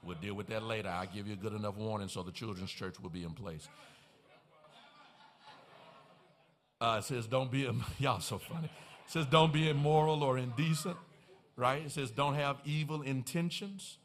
[0.02, 0.88] We'll deal with that later.
[0.88, 3.68] I'll give you a good enough warning so the children's church will be in place.
[6.80, 8.66] Uh, it says, don't be, y'all so funny.
[8.66, 10.96] It says, don't be immoral or indecent,
[11.56, 11.82] right?
[11.84, 13.98] It says, don't have evil intentions,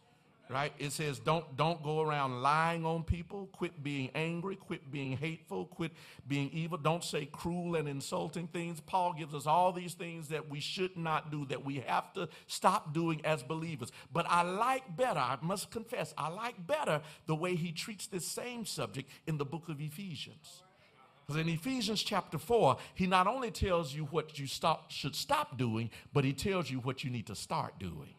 [0.49, 0.71] right?
[0.77, 3.49] It says, don't, don't go around lying on people.
[3.51, 4.55] Quit being angry.
[4.55, 5.65] Quit being hateful.
[5.65, 5.91] Quit
[6.27, 6.77] being evil.
[6.77, 8.79] Don't say cruel and insulting things.
[8.79, 12.29] Paul gives us all these things that we should not do, that we have to
[12.47, 13.91] stop doing as believers.
[14.13, 18.25] But I like better, I must confess, I like better the way he treats this
[18.25, 20.61] same subject in the book of Ephesians.
[21.25, 25.57] Because in Ephesians chapter 4, he not only tells you what you stop, should stop
[25.57, 28.13] doing, but he tells you what you need to start doing.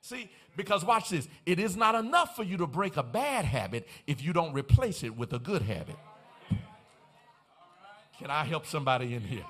[0.00, 3.86] See, because watch this, it is not enough for you to break a bad habit
[4.06, 5.96] if you don't replace it with a good habit.
[8.18, 9.44] Can I help somebody in here?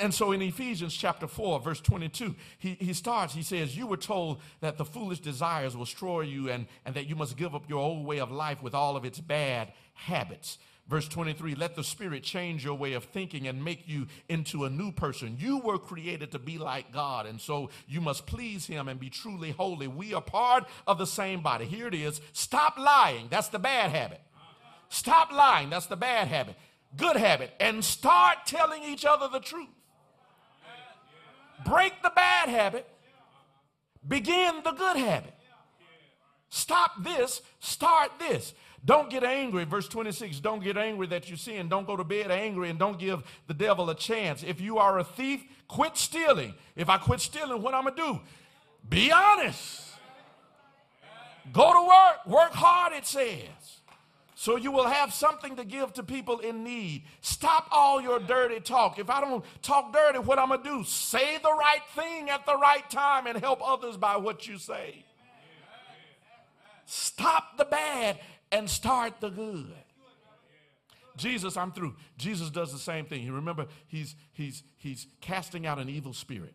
[0.00, 3.98] And so in Ephesians chapter 4, verse 22, he, he starts, he says, You were
[3.98, 7.68] told that the foolish desires will destroy you and, and that you must give up
[7.68, 10.56] your old way of life with all of its bad habits.
[10.90, 14.70] Verse 23 Let the Spirit change your way of thinking and make you into a
[14.70, 15.36] new person.
[15.38, 19.08] You were created to be like God, and so you must please Him and be
[19.08, 19.86] truly holy.
[19.86, 21.64] We are part of the same body.
[21.64, 23.28] Here it is stop lying.
[23.30, 24.20] That's the bad habit.
[24.88, 25.70] Stop lying.
[25.70, 26.56] That's the bad habit.
[26.96, 27.52] Good habit.
[27.60, 29.68] And start telling each other the truth.
[31.64, 32.84] Break the bad habit.
[34.06, 35.34] Begin the good habit.
[36.48, 37.42] Stop this.
[37.60, 38.54] Start this.
[38.84, 39.64] Don't get angry.
[39.64, 41.68] Verse 26 Don't get angry that you sin.
[41.68, 44.42] Don't go to bed angry and don't give the devil a chance.
[44.42, 46.54] If you are a thief, quit stealing.
[46.76, 48.20] If I quit stealing, what I'm going to do?
[48.88, 49.86] Be honest.
[51.52, 52.26] Go to work.
[52.26, 53.48] Work hard, it says.
[54.34, 57.04] so you will have something to give to people in need.
[57.20, 58.98] Stop all your dirty talk.
[58.98, 60.84] If I don't talk dirty, what I'm going to do?
[60.84, 65.04] Say the right thing at the right time and help others by what you say.
[66.86, 68.18] Stop the bad
[68.52, 69.74] and start the good.
[71.16, 71.94] Jesus, I'm through.
[72.16, 73.22] Jesus does the same thing.
[73.22, 76.54] You remember, he's, he's, he's casting out an evil spirit.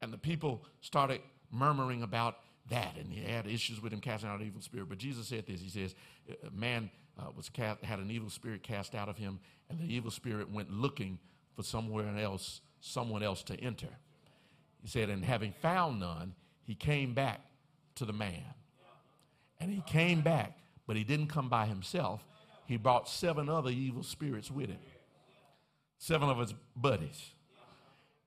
[0.00, 1.20] And the people started
[1.50, 2.36] murmuring about
[2.70, 4.88] that, and he had issues with him casting out an evil spirit.
[4.88, 5.94] But Jesus said this He says,
[6.46, 9.92] A man uh, was cast, had an evil spirit cast out of him, and the
[9.92, 11.18] evil spirit went looking
[11.54, 13.88] for somewhere else, someone else to enter.
[14.82, 17.40] He said, And having found none, he came back
[17.96, 18.44] to the man.
[19.60, 22.24] And he came back, but he didn't come by himself.
[22.66, 24.78] He brought seven other evil spirits with him,
[25.98, 27.30] seven of his buddies.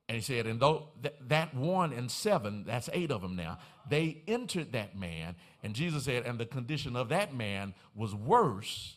[0.09, 3.57] And he said, and though th- that one and seven, that's eight of them now,
[3.89, 5.35] they entered that man.
[5.63, 8.95] And Jesus said, and the condition of that man was worse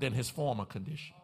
[0.00, 1.14] than his former condition.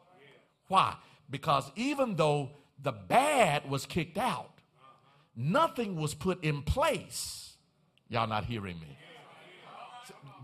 [0.68, 0.96] Why?
[1.30, 2.50] Because even though
[2.82, 4.50] the bad was kicked out,
[5.34, 7.56] nothing was put in place.
[8.08, 8.98] Y'all not hearing me?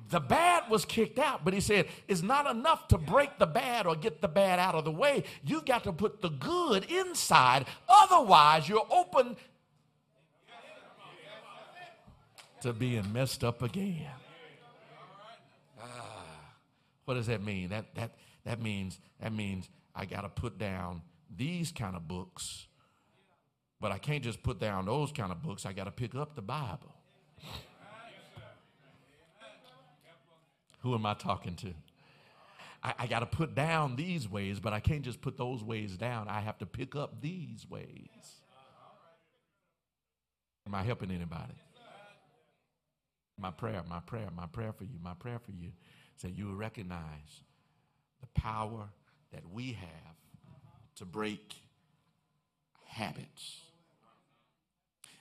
[0.08, 3.86] The bad was kicked out, but he said it's not enough to break the bad
[3.86, 5.24] or get the bad out of the way.
[5.44, 7.66] You've got to put the good inside.
[7.88, 9.36] Otherwise, you're open
[12.62, 14.06] to being messed up again.
[15.80, 16.24] Ah,
[17.04, 17.68] what does that mean?
[17.68, 18.14] That that
[18.44, 21.02] that means that means I got to put down
[21.36, 22.66] these kind of books,
[23.78, 25.66] but I can't just put down those kind of books.
[25.66, 26.94] I got to pick up the Bible.
[30.88, 31.74] Who am I talking to?
[32.82, 35.98] I, I got to put down these ways, but I can't just put those ways
[35.98, 36.28] down.
[36.28, 38.08] I have to pick up these ways.
[40.66, 41.52] Am I helping anybody?
[43.38, 45.72] My prayer, my prayer, my prayer for you, my prayer for you
[46.22, 47.42] that you will recognize
[48.22, 48.88] the power
[49.30, 50.16] that we have
[50.96, 51.54] to break
[52.86, 53.60] habits.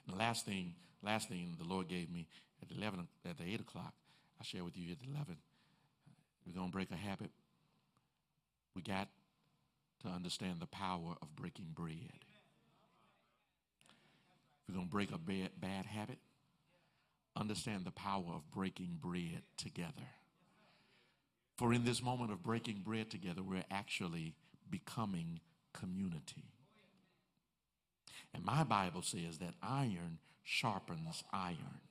[0.06, 2.26] And the last thing, last thing the Lord gave me
[2.61, 3.94] at 11, at the 8 o'clock,
[4.39, 5.35] I share with you at 11.
[6.48, 7.32] We're going to break a habit.
[8.74, 9.10] We got
[10.03, 12.24] to understand the power of breaking bread.
[14.61, 16.19] If We're going to break a bad, bad habit.
[17.36, 20.07] Understand the power of breaking bread together.
[21.57, 24.36] For in this moment of breaking bread together, we're actually
[24.69, 25.40] becoming
[25.74, 26.45] community.
[28.34, 31.82] And my Bible says that iron sharpens iron.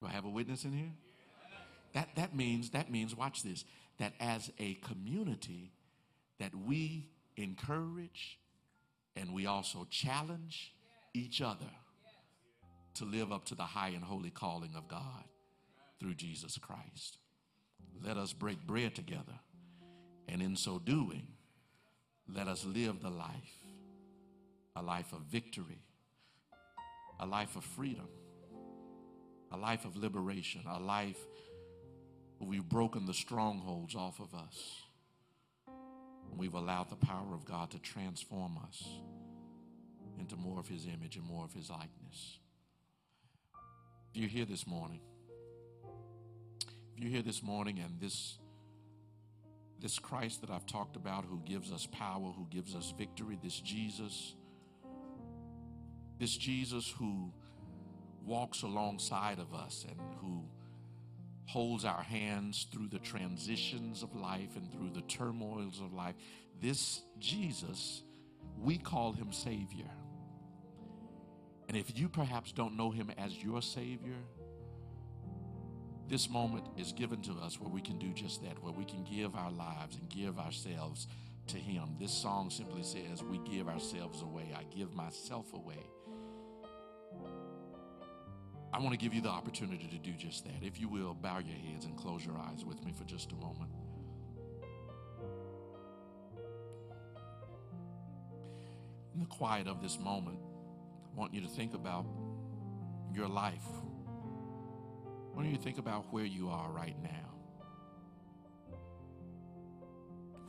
[0.00, 0.92] Do I have a witness in here?
[1.94, 3.64] That, that means, that means, watch this,
[3.98, 5.72] that as a community,
[6.38, 8.38] that we encourage
[9.16, 10.74] and we also challenge
[11.14, 11.70] each other
[12.94, 15.24] to live up to the high and holy calling of God
[15.98, 17.18] through Jesus Christ.
[18.04, 19.40] Let us break bread together,
[20.28, 21.26] and in so doing,
[22.32, 23.54] let us live the life
[24.76, 25.82] a life of victory,
[27.18, 28.06] a life of freedom,
[29.50, 31.18] a life of liberation, a life
[32.40, 34.82] we've broken the strongholds off of us.
[36.36, 38.84] We've allowed the power of God to transform us
[40.18, 42.38] into more of His image and more of His likeness.
[44.10, 45.00] If you're here this morning,
[46.96, 48.38] if you're here this morning and this
[49.80, 53.60] this Christ that I've talked about who gives us power, who gives us victory, this
[53.60, 54.34] Jesus,
[56.18, 57.32] this Jesus who
[58.24, 60.42] walks alongside of us and who
[61.48, 66.14] holds our hands through the transitions of life and through the turmoils of life.
[66.60, 68.02] This Jesus,
[68.60, 69.90] we call him Savior.
[71.66, 74.18] And if you perhaps don't know him as your Savior,
[76.06, 79.04] this moment is given to us where we can do just that, where we can
[79.04, 81.06] give our lives and give ourselves
[81.46, 81.96] to him.
[81.98, 84.54] This song simply says, We give ourselves away.
[84.54, 85.86] I give myself away
[88.72, 90.62] I want to give you the opportunity to do just that.
[90.62, 93.34] If you will, bow your heads and close your eyes with me for just a
[93.36, 93.70] moment.
[99.14, 100.38] In the quiet of this moment,
[101.12, 102.06] I want you to think about
[103.12, 103.66] your life.
[105.32, 107.28] I want you to think about where you are right now.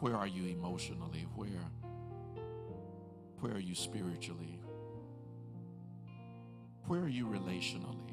[0.01, 1.25] Where are you emotionally?
[1.35, 1.49] Where,
[3.39, 4.59] where are you spiritually?
[6.85, 8.08] Where are you relationally?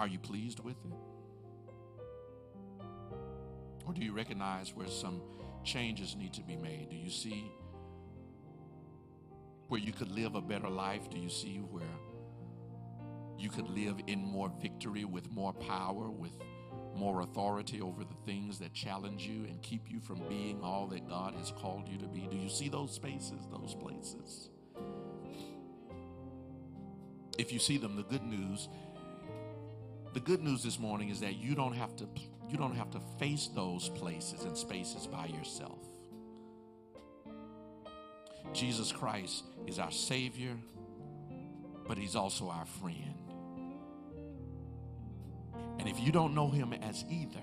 [0.00, 0.94] Are you pleased with it?
[3.86, 5.20] Or do you recognize where some
[5.62, 6.88] changes need to be made?
[6.88, 7.52] Do you see
[9.68, 11.10] where you could live a better life?
[11.10, 11.82] Do you see where
[13.38, 16.32] you could live in more victory, with more power, with
[16.96, 21.06] more authority over the things that challenge you and keep you from being all that
[21.10, 22.26] God has called you to be?
[22.26, 24.48] Do you see those spaces, those places?
[27.36, 28.70] If you see them, the good news
[30.12, 32.06] the good news this morning is that you don't have to
[32.48, 35.78] you don't have to face those places and spaces by yourself.
[38.52, 40.56] Jesus Christ is our savior,
[41.86, 43.14] but he's also our friend.
[45.78, 47.40] And if you don't know him as either,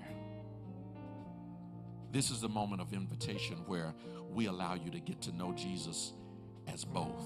[2.11, 3.93] this is the moment of invitation where
[4.29, 6.11] we allow you to get to know Jesus
[6.67, 7.25] as both.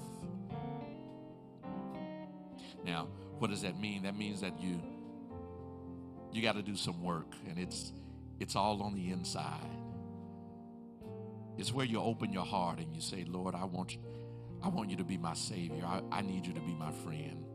[2.85, 3.07] Now,
[3.39, 4.03] what does that mean?
[4.03, 4.79] That means that you
[6.31, 7.91] you got to do some work and it's
[8.39, 9.69] it's all on the inside.
[11.57, 14.01] It's where you open your heart and you say, "Lord, I want you,
[14.63, 15.85] I want you to be my savior.
[15.85, 17.45] I, I need you to be my friend."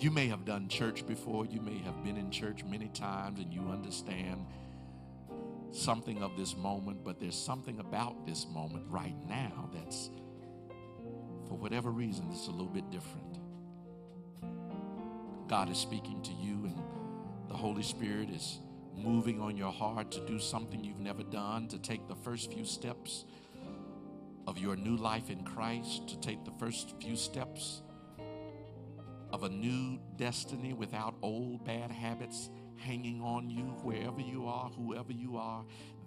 [0.00, 3.52] You may have done church before, you may have been in church many times and
[3.52, 4.44] you understand
[5.70, 10.10] something of this moment, but there's something about this moment right now that's
[11.48, 13.38] for whatever reason it's a little bit different.
[15.48, 16.82] God is speaking to you, and
[17.48, 18.60] the Holy Spirit is
[18.96, 22.64] moving on your heart to do something you've never done, to take the first few
[22.64, 23.24] steps
[24.46, 27.82] of your new life in Christ, to take the first few steps
[29.32, 35.12] of a new destiny without old bad habits hanging on you wherever you are, whoever
[35.12, 35.64] you are.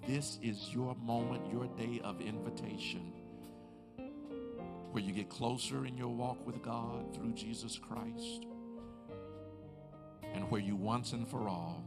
[0.08, 3.14] This is your moment, your day of invitation
[4.92, 8.46] where you get closer in your walk with God through Jesus Christ
[10.34, 11.84] and where you once and for all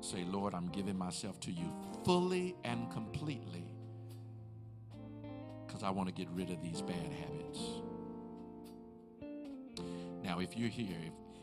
[0.00, 1.70] say, Lord, I'm giving myself to you
[2.04, 3.64] fully and completely
[5.66, 7.60] because I want to get rid of these bad habits.
[10.22, 10.96] Now, if you're here,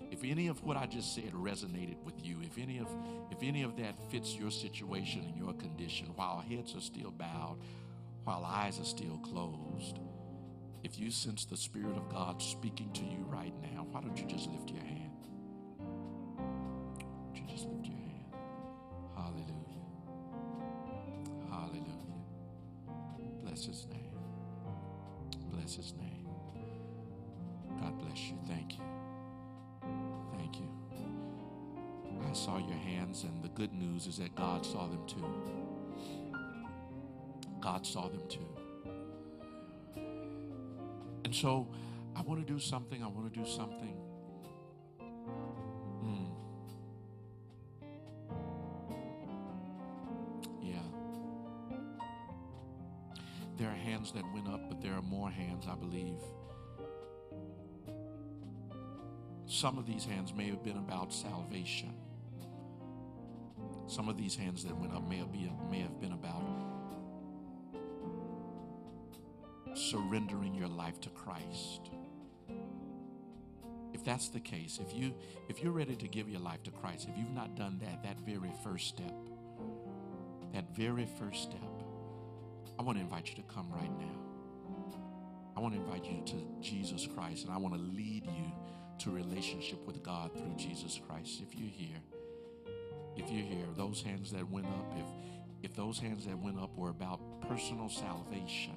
[0.09, 2.87] if, if any of what I just said resonated with you, if any of
[3.31, 7.57] if any of that fits your situation and your condition, while heads are still bowed,
[8.23, 9.99] while eyes are still closed,
[10.83, 14.25] if you sense the Spirit of God speaking to you right now, why don't you
[14.25, 14.96] just lift your hand?
[17.47, 18.33] Just lift your hand?
[19.15, 19.85] Hallelujah.
[21.49, 22.23] Hallelujah.
[23.43, 24.11] Bless his name.
[25.51, 26.27] Bless his name.
[27.79, 28.37] God bless you.
[28.47, 28.83] Thank you.
[30.37, 30.69] Thank you.
[32.29, 35.25] I saw your hands, and the good news is that God saw them too.
[37.61, 38.47] God saw them too.
[41.25, 41.67] And so
[42.15, 43.03] I want to do something.
[43.03, 43.95] I want to do something.
[53.97, 56.19] Hands that went up, but there are more hands, I believe.
[59.47, 61.95] Some of these hands may have been about salvation.
[63.87, 66.43] Some of these hands that went up may have been, may have been about
[69.73, 71.89] surrendering your life to Christ.
[73.93, 75.15] If that's the case, if you
[75.49, 78.19] if you're ready to give your life to Christ, if you've not done that, that
[78.19, 79.15] very first step,
[80.53, 81.66] that very first step,
[82.79, 84.15] I want to invite you to come right now.
[85.55, 88.51] I want to invite you to Jesus Christ and I want to lead you
[88.99, 91.41] to relationship with God through Jesus Christ.
[91.41, 91.97] If you're here,
[93.15, 95.05] if you're here, those hands that went up, if
[95.63, 98.75] if those hands that went up were about personal salvation,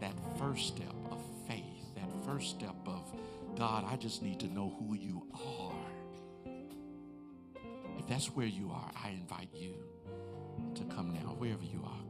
[0.00, 3.12] that first step of faith, that first step of
[3.56, 6.52] God, I just need to know who you are.
[7.98, 9.74] If that's where you are, I invite you
[10.74, 12.01] to come now, wherever you are.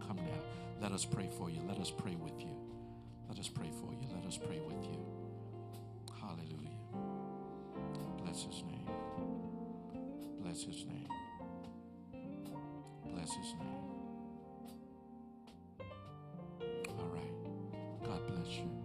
[0.83, 1.61] Let us pray for you.
[1.69, 2.57] Let us pray with you.
[3.29, 4.09] Let us pray for you.
[4.13, 4.99] Let us pray with you.
[6.21, 6.77] Hallelujah.
[8.25, 8.91] Bless his name.
[10.41, 11.07] Bless his name.
[13.15, 13.85] Bless his name.
[16.99, 18.05] All right.
[18.05, 18.82] God bless you.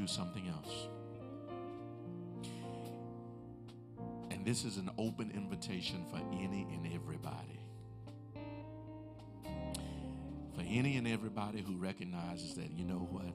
[0.00, 0.88] Do something else.
[4.30, 7.60] And this is an open invitation for any and everybody.
[10.54, 13.34] For any and everybody who recognizes that, you know what?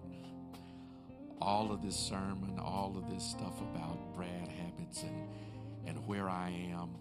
[1.39, 5.27] All of this sermon, all of this stuff about bad habits and,
[5.85, 6.95] and where I am,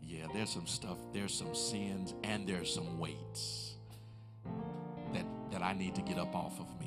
[0.00, 3.74] yeah, there's some stuff, there's some sins, and there's some weights
[5.12, 6.85] that, that I need to get up off of me.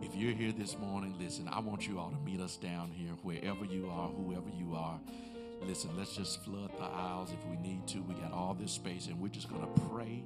[0.00, 3.12] If you're here this morning, listen, I want you all to meet us down here,
[3.22, 5.00] wherever you are, whoever you are.
[5.62, 8.02] Listen, let's just flood the aisles if we need to.
[8.02, 10.24] We got all this space, and we're just going to pray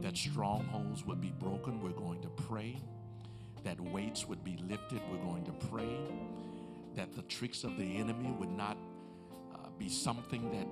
[0.00, 1.82] that strongholds would be broken.
[1.82, 2.78] We're going to pray
[3.64, 5.00] that weights would be lifted.
[5.10, 5.98] We're going to pray
[6.94, 8.78] that the tricks of the enemy would not
[9.52, 10.66] uh, be something that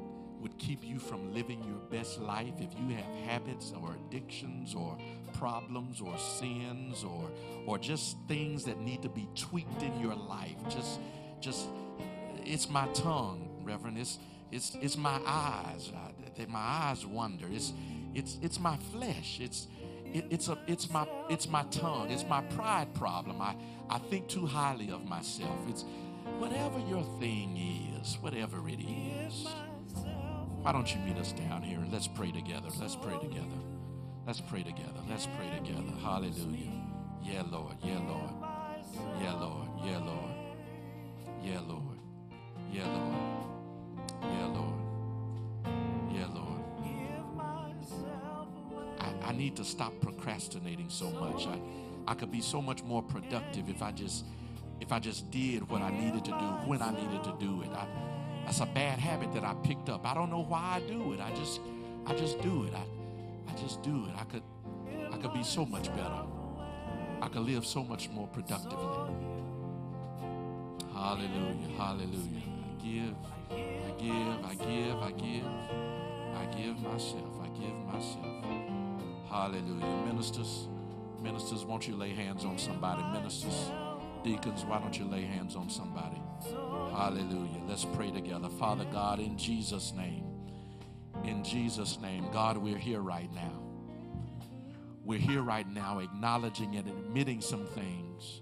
[0.47, 2.55] would keep you from living your best life.
[2.59, 4.97] If you have habits or addictions or
[5.32, 7.28] problems or sins or
[7.66, 11.01] or just things that need to be tweaked in your life, just
[11.40, 11.66] just
[12.44, 13.98] it's my tongue, Reverend.
[13.98, 14.20] It's
[14.52, 15.90] it's it's my eyes.
[15.93, 17.47] Uh, I, my eyes wander.
[17.51, 17.73] It's
[18.14, 19.40] it's it's my flesh.
[19.40, 19.66] It's
[20.05, 22.09] it, it's a it's my it's my tongue.
[22.12, 23.43] It's my pride problem.
[23.43, 23.56] I
[23.90, 25.59] I think too highly of myself.
[25.68, 25.85] It's
[26.39, 27.56] whatever your thing
[28.01, 29.48] is, whatever it is.
[30.67, 32.67] Why don't you meet us down here and let's pray together?
[32.81, 33.47] Let's pray together.
[34.27, 35.01] Let's pray together.
[35.09, 35.93] Let's pray together.
[36.03, 36.73] Hallelujah.
[37.23, 37.77] Yeah, Lord.
[37.85, 38.33] Yeah, Lord.
[39.23, 39.69] Yeah, Lord.
[39.85, 40.39] Yeah, Lord.
[41.41, 41.99] Yeah, Lord.
[42.73, 43.15] Yeah, Lord.
[44.25, 44.75] Yeah, Lord.
[46.13, 46.63] Yeah, Lord.
[48.99, 51.47] I, I need to stop procrastinating so much.
[51.47, 51.61] I,
[52.09, 54.25] I could be so much more productive if I just
[54.81, 57.71] if I just did what I needed to do when I needed to do it.
[57.71, 57.87] I,
[58.47, 60.06] that's a bad habit that I picked up.
[60.06, 61.20] I don't know why I do it.
[61.20, 61.60] I just
[62.06, 62.73] I just do it.
[62.74, 64.12] I I just do it.
[64.18, 64.43] I could
[65.12, 66.23] I could be so much better.
[67.20, 69.14] I could live so much more productively.
[70.94, 71.68] Hallelujah.
[71.77, 72.43] Hallelujah.
[72.64, 73.14] I give,
[73.51, 75.47] I give, I give, I give.
[76.36, 77.40] I give myself.
[77.43, 78.44] I give myself.
[79.28, 80.06] Hallelujah.
[80.06, 80.68] Ministers,
[81.23, 83.02] ministers, won't you lay hands on somebody?
[83.12, 83.70] Ministers,
[84.23, 86.20] deacons, why don't you lay hands on somebody?
[86.93, 87.63] Hallelujah.
[87.69, 88.49] Let's pray together.
[88.49, 90.25] Father God, in Jesus' name,
[91.25, 93.63] in Jesus' name, God, we're here right now.
[95.05, 98.41] We're here right now acknowledging and admitting some things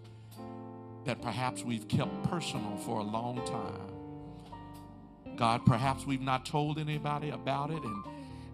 [1.04, 5.36] that perhaps we've kept personal for a long time.
[5.36, 8.04] God, perhaps we've not told anybody about it and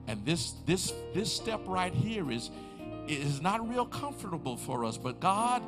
[0.07, 2.51] and this this this step right here is
[3.07, 5.63] is not real comfortable for us, but God,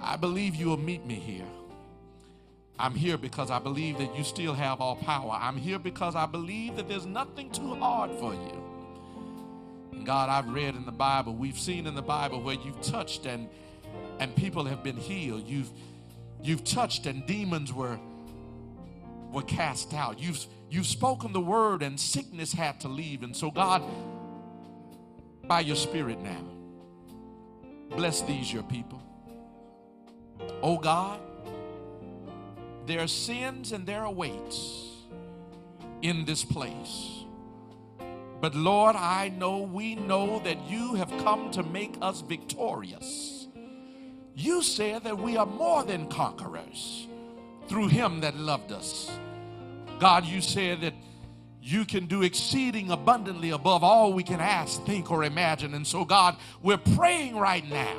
[0.00, 1.46] I believe you will meet me here.
[2.82, 5.38] I'm here because I believe that you still have all power.
[5.40, 8.64] I'm here because I believe that there's nothing too hard for you.
[9.92, 13.24] And God, I've read in the Bible, we've seen in the Bible where you've touched
[13.24, 13.48] and
[14.18, 15.46] and people have been healed.
[15.46, 15.70] You've
[16.42, 18.00] you've touched and demons were
[19.30, 20.18] were cast out.
[20.18, 23.22] You've you've spoken the word and sickness had to leave.
[23.22, 23.84] And so God,
[25.44, 26.44] by your spirit now,
[27.90, 29.00] bless these your people.
[30.64, 31.20] Oh God,
[32.86, 34.88] there are sins and there are weights
[36.02, 37.24] in this place.
[38.40, 43.46] But Lord, I know we know that you have come to make us victorious.
[44.34, 47.06] You said that we are more than conquerors
[47.68, 49.10] through him that loved us.
[50.00, 50.94] God, you said that
[51.62, 55.74] you can do exceeding abundantly above all we can ask, think, or imagine.
[55.74, 57.96] And so, God, we're praying right now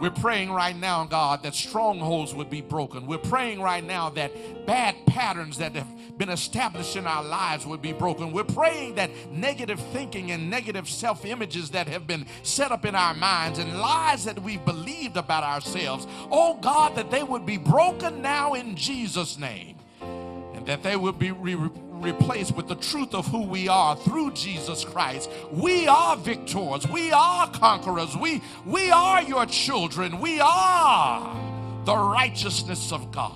[0.00, 3.06] we're praying right now, God, that strongholds would be broken.
[3.06, 7.82] We're praying right now that bad patterns that have been established in our lives would
[7.82, 8.32] be broken.
[8.32, 12.94] We're praying that negative thinking and negative self images that have been set up in
[12.94, 17.56] our minds and lies that we've believed about ourselves, oh God, that they would be
[17.56, 21.70] broken now in Jesus' name and that they would be re-
[22.04, 25.30] replaced with the truth of who we are through Jesus Christ.
[25.50, 26.86] We are victors.
[26.88, 28.16] We are conquerors.
[28.16, 30.20] We, we are your children.
[30.20, 31.36] We are
[31.84, 33.32] the righteousness of God.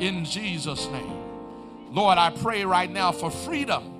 [0.00, 1.16] In Jesus' name.
[1.92, 3.99] Lord, I pray right now for freedom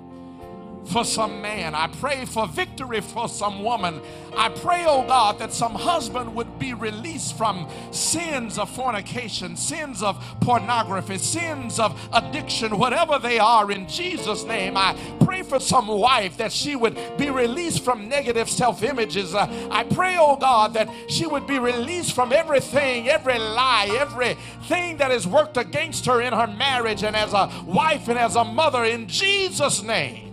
[0.85, 1.75] for some man.
[1.75, 4.01] I pray for victory for some woman.
[4.35, 10.01] I pray, oh God, that some husband would be released from sins of fornication, sins
[10.01, 14.77] of pornography, sins of addiction, whatever they are in Jesus' name.
[14.77, 19.35] I pray for some wife that she would be released from negative self images.
[19.35, 24.97] Uh, I pray, oh God, that she would be released from everything, every lie, everything
[24.97, 28.43] that has worked against her in her marriage and as a wife and as a
[28.43, 30.30] mother in Jesus' name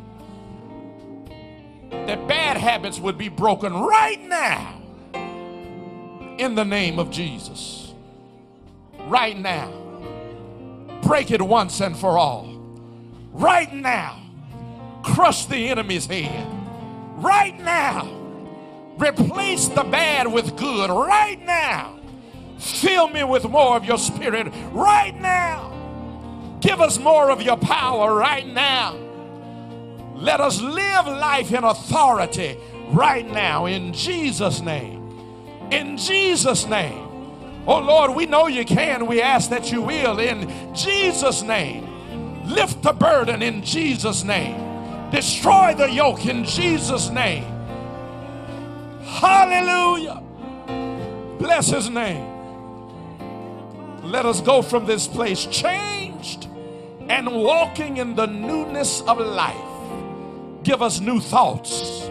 [1.91, 4.81] that bad habits would be broken right now
[6.39, 7.93] in the name of Jesus.
[9.07, 9.73] Right now.
[11.03, 12.47] Break it once and for all.
[13.33, 14.21] Right now.
[15.03, 16.47] Crush the enemy's head.
[17.17, 18.15] Right now.
[18.97, 20.91] Replace the bad with good.
[20.91, 21.99] Right now.
[22.59, 24.53] Fill me with more of your spirit.
[24.73, 25.73] Right now.
[26.61, 29.08] Give us more of your power right now
[30.19, 32.59] let us live life in authority
[32.89, 34.99] right now in Jesus' name.
[35.71, 37.07] In Jesus' name.
[37.69, 39.07] Oh Lord, we know you can.
[39.07, 41.87] We ask that you will in Jesus' name.
[42.49, 45.11] Lift the burden in Jesus' name.
[45.13, 47.45] Destroy the yoke in Jesus' name.
[49.05, 50.21] Hallelujah.
[51.39, 52.27] Bless his name.
[54.03, 56.49] Let us go from this place changed
[57.09, 59.68] and walking in the newness of life.
[60.69, 62.11] Give us new thoughts.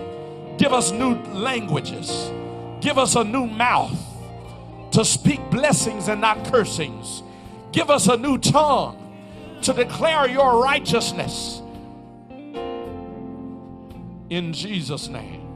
[0.57, 2.31] Give us new languages.
[2.81, 3.95] Give us a new mouth
[4.93, 7.21] to speak blessings and not cursings.
[7.71, 8.97] Give us a new tongue
[9.61, 11.61] to declare your righteousness.
[14.31, 15.47] In Jesus' name.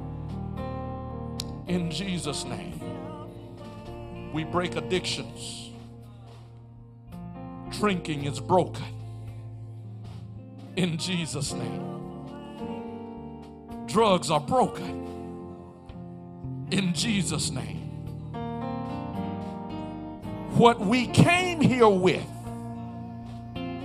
[1.67, 2.79] In Jesus' name.
[4.31, 5.71] We break addictions.
[7.71, 8.85] Drinking is broken.
[10.75, 12.00] In Jesus' name.
[13.87, 14.99] Drugs are broken.
[16.71, 17.81] In Jesus' name
[20.61, 22.23] what we came here with,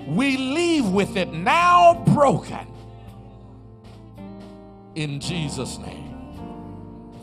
[0.07, 2.67] we leave with it now broken.
[4.95, 6.05] In Jesus' name.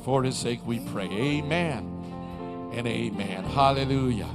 [0.03, 1.05] For his sake we pray.
[1.05, 3.43] Amen and amen.
[3.43, 4.29] Hallelujah.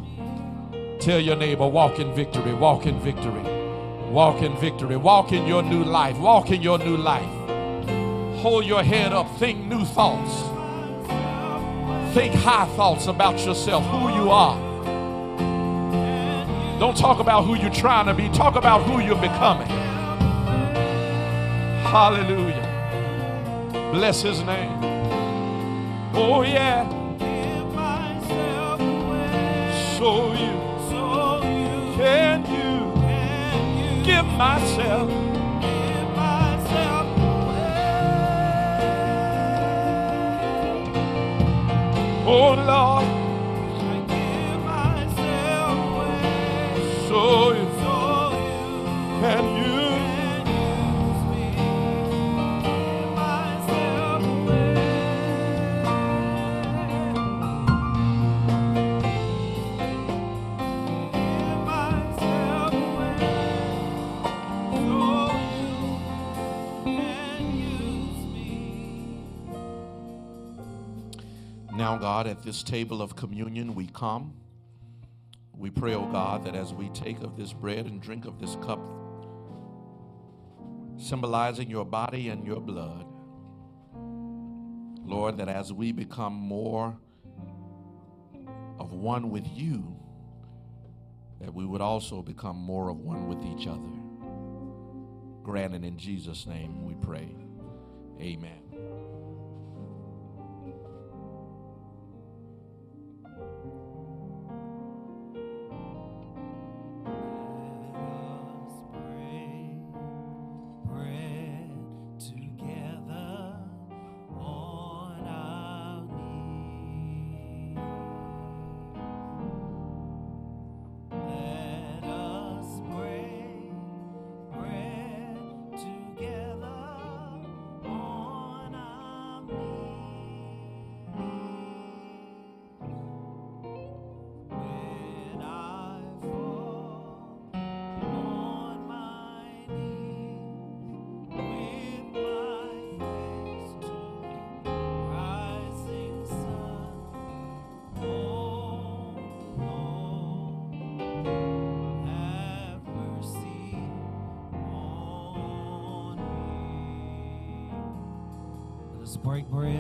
[1.01, 3.43] Tell your neighbor, walk in victory, walk in victory,
[4.11, 7.38] walk in victory, walk in your new life, walk in your new life.
[8.39, 10.33] Hold your head up, think new thoughts,
[12.15, 14.57] think high thoughts about yourself, who you are.
[16.79, 19.67] Don't talk about who you're trying to be, talk about who you're becoming.
[21.83, 22.63] Hallelujah.
[23.93, 24.71] Bless his name.
[26.15, 26.89] Oh, yeah.
[29.99, 30.53] So you,
[31.97, 35.38] can you give myself?
[42.31, 43.07] Oh Lord,
[47.09, 48.35] so you,
[49.21, 49.78] can you?
[71.89, 74.35] Now, God, at this table of communion, we come.
[75.57, 78.57] We pray, oh God, that as we take of this bread and drink of this
[78.57, 78.79] cup,
[80.99, 83.07] symbolizing your body and your blood,
[85.03, 86.95] Lord, that as we become more
[88.79, 89.97] of one with you,
[91.41, 93.81] that we would also become more of one with each other.
[95.43, 97.31] Granted in Jesus' name we pray.
[98.21, 98.68] Amen.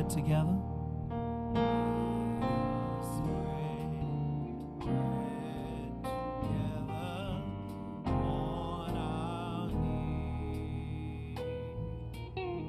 [0.09, 0.57] Together.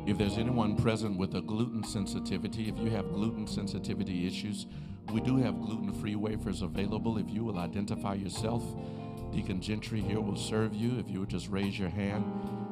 [0.05, 4.65] If there's anyone present with a gluten sensitivity, if you have gluten sensitivity issues,
[5.13, 7.19] we do have gluten free wafers available.
[7.19, 8.63] If you will identify yourself,
[9.31, 10.97] Deacon Gentry here will serve you.
[10.97, 12.25] If you would just raise your hand,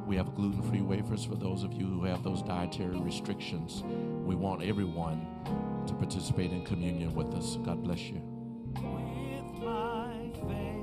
[0.07, 3.84] we have gluten free wafers for those of you who have those dietary restrictions.
[4.28, 5.26] We want everyone
[5.88, 7.56] to participate in communion with us.
[7.64, 8.22] God bless you.
[8.76, 10.78] With my face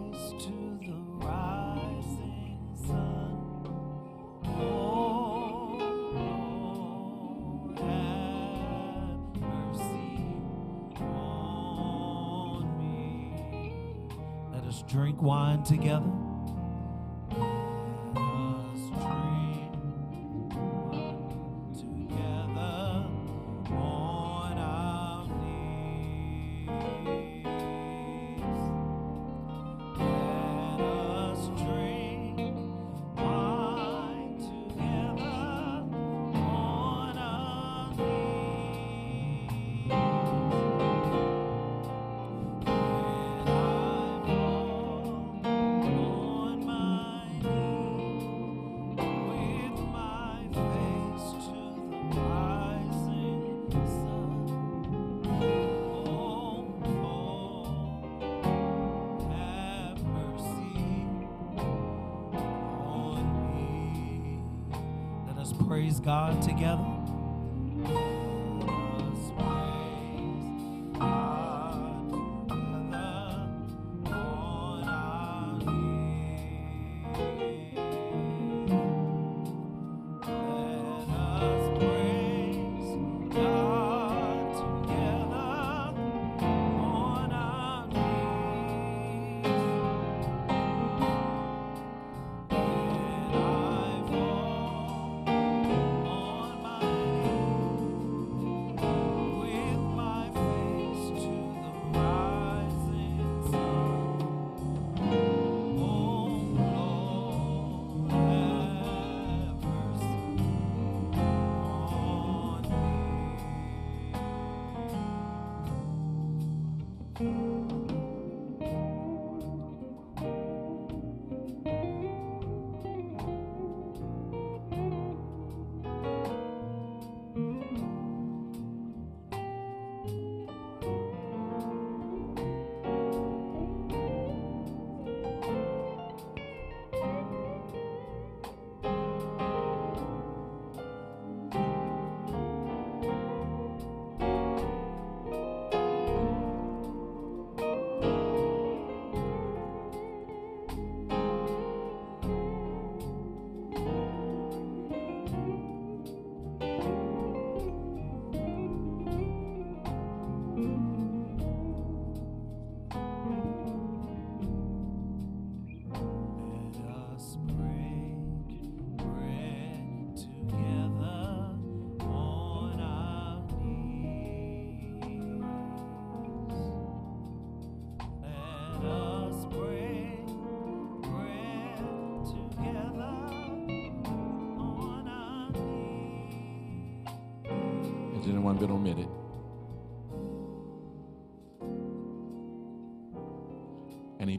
[117.20, 117.53] Let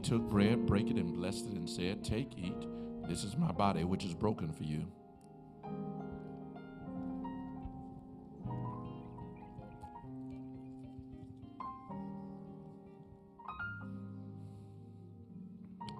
[0.06, 2.54] took bread, brake it, and blessed it, and said, Take, eat.
[3.08, 4.86] This is my body, which is broken for you.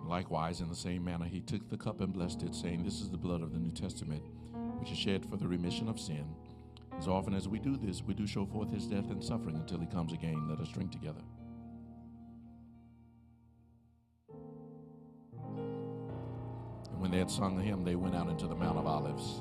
[0.06, 3.10] Likewise, in the same manner, he took the cup and blessed it, saying, This is
[3.10, 4.22] the blood of the New Testament,
[4.78, 6.24] which is shed for the remission of sin.
[6.96, 9.80] As often as we do this, we do show forth his death and suffering until
[9.80, 10.48] he comes again.
[10.48, 11.22] Let us drink together.
[17.06, 19.40] When they had sung the hymn, they went out into the Mount of Olives.